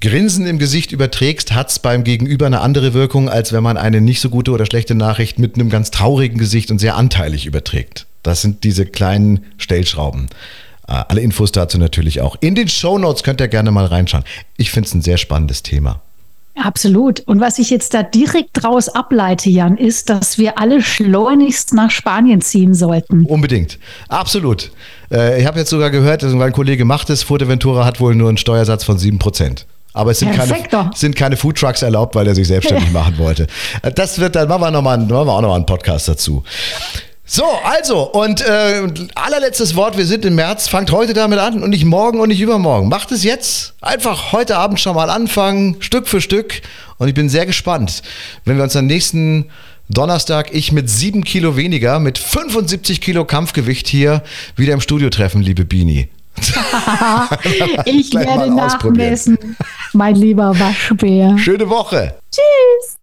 Grinsen 0.00 0.46
im 0.46 0.59
Gesicht 0.59 0.92
überträgst, 0.92 1.53
hat 1.53 1.70
es 1.70 1.79
beim 1.79 2.05
Gegenüber 2.05 2.46
eine 2.46 2.61
andere 2.61 2.92
Wirkung, 2.92 3.29
als 3.29 3.53
wenn 3.53 3.62
man 3.62 3.77
eine 3.77 4.00
nicht 4.00 4.20
so 4.20 4.29
gute 4.29 4.50
oder 4.50 4.66
schlechte 4.66 4.94
Nachricht 4.94 5.38
mit 5.38 5.55
einem 5.55 5.70
ganz 5.70 5.90
traurigen 5.90 6.38
Gesicht 6.38 6.70
und 6.70 6.79
sehr 6.79 6.96
anteilig 6.96 7.46
überträgt. 7.46 8.07
Das 8.22 8.42
sind 8.42 8.64
diese 8.64 8.85
kleinen 8.85 9.46
Stellschrauben. 9.57 10.29
Äh, 10.88 10.92
alle 11.09 11.20
Infos 11.20 11.53
dazu 11.53 11.79
natürlich 11.79 12.20
auch. 12.20 12.37
In 12.40 12.55
den 12.55 12.68
Show 12.68 12.98
Notes 12.98 13.22
könnt 13.22 13.40
ihr 13.40 13.48
gerne 13.48 13.70
mal 13.70 13.87
reinschauen. 13.87 14.24
Ich 14.57 14.70
finde 14.70 14.88
es 14.88 14.94
ein 14.94 15.03
sehr 15.03 15.16
spannendes 15.16 15.62
Thema. 15.62 16.03
Absolut. 16.56 17.20
Und 17.20 17.40
was 17.40 17.58
ich 17.58 17.70
jetzt 17.70 17.94
da 17.94 18.02
direkt 18.02 18.50
draus 18.52 18.88
ableite, 18.88 19.50
Jan, 19.50 19.76
ist, 19.76 20.08
dass 20.08 20.38
wir 20.38 20.58
alle 20.58 20.82
schleunigst 20.82 21.74
nach 21.74 21.90
Spanien 21.90 22.40
ziehen 22.40 22.74
sollten. 22.74 23.26
Unbedingt. 23.26 23.78
Absolut. 24.08 24.70
Äh, 25.10 25.40
ich 25.40 25.46
habe 25.46 25.58
jetzt 25.58 25.70
sogar 25.70 25.90
gehört, 25.90 26.22
dass 26.22 26.32
ein 26.32 26.52
Kollege 26.52 26.84
macht 26.84 27.10
es, 27.10 27.22
Fuerteventura 27.24 27.84
hat 27.84 28.00
wohl 28.00 28.14
nur 28.14 28.28
einen 28.28 28.38
Steuersatz 28.38 28.84
von 28.84 28.98
7%. 28.98 29.64
Aber 29.94 30.10
es 30.10 30.18
sind 30.18 30.32
keine, 30.32 30.90
sind 30.94 31.14
keine 31.14 31.36
Foodtrucks 31.36 31.82
erlaubt, 31.82 32.16
weil 32.16 32.26
er 32.26 32.34
sich 32.34 32.48
selbstständig 32.48 32.90
machen 32.92 33.18
wollte. 33.18 33.46
Äh, 33.82 33.92
das 33.92 34.18
wird, 34.18 34.36
dann 34.36 34.48
machen 34.48 34.62
wir, 34.62 34.70
noch 34.70 34.82
mal, 34.82 34.96
machen 34.96 35.08
wir 35.08 35.32
auch 35.32 35.40
nochmal 35.40 35.56
einen 35.56 35.66
Podcast 35.66 36.08
dazu. 36.08 36.44
So, 37.26 37.44
also, 37.64 38.02
und 38.12 38.42
äh, 38.42 38.87
allerletztes 39.14 39.74
Wort, 39.76 39.96
wir 39.96 40.04
sind 40.04 40.26
im 40.26 40.34
März, 40.34 40.68
fangt 40.68 40.92
heute 40.92 41.14
damit 41.14 41.38
an 41.38 41.62
und 41.62 41.70
nicht 41.70 41.87
morgen 41.87 42.20
und 42.20 42.28
nicht 42.28 42.40
übermorgen. 42.40 42.88
Macht 42.90 43.12
es 43.12 43.24
jetzt. 43.24 43.74
Einfach 43.80 44.32
heute 44.32 44.58
Abend 44.58 44.78
schon 44.78 44.94
mal 44.94 45.08
anfangen, 45.08 45.76
Stück 45.80 46.06
für 46.06 46.20
Stück. 46.20 46.60
Und 46.98 47.08
ich 47.08 47.14
bin 47.14 47.30
sehr 47.30 47.46
gespannt, 47.46 48.02
wenn 48.44 48.58
wir 48.58 48.62
uns 48.62 48.76
am 48.76 48.87
nächsten 48.87 49.46
Donnerstag, 49.88 50.52
ich 50.52 50.70
mit 50.70 50.90
sieben 50.90 51.24
Kilo 51.24 51.56
weniger, 51.56 51.98
mit 51.98 52.18
75 52.18 53.00
Kilo 53.00 53.24
Kampfgewicht 53.24 53.88
hier 53.88 54.22
wieder 54.56 54.74
im 54.74 54.82
Studio 54.82 55.08
treffen, 55.08 55.40
liebe 55.40 55.64
Bini. 55.64 56.08
ich 57.87 58.12
werde 58.12 58.54
nachmessen, 58.54 59.56
mein 59.94 60.14
lieber 60.14 60.58
Waschbär. 60.58 61.38
Schöne 61.38 61.70
Woche. 61.70 62.14
Tschüss. 62.30 62.92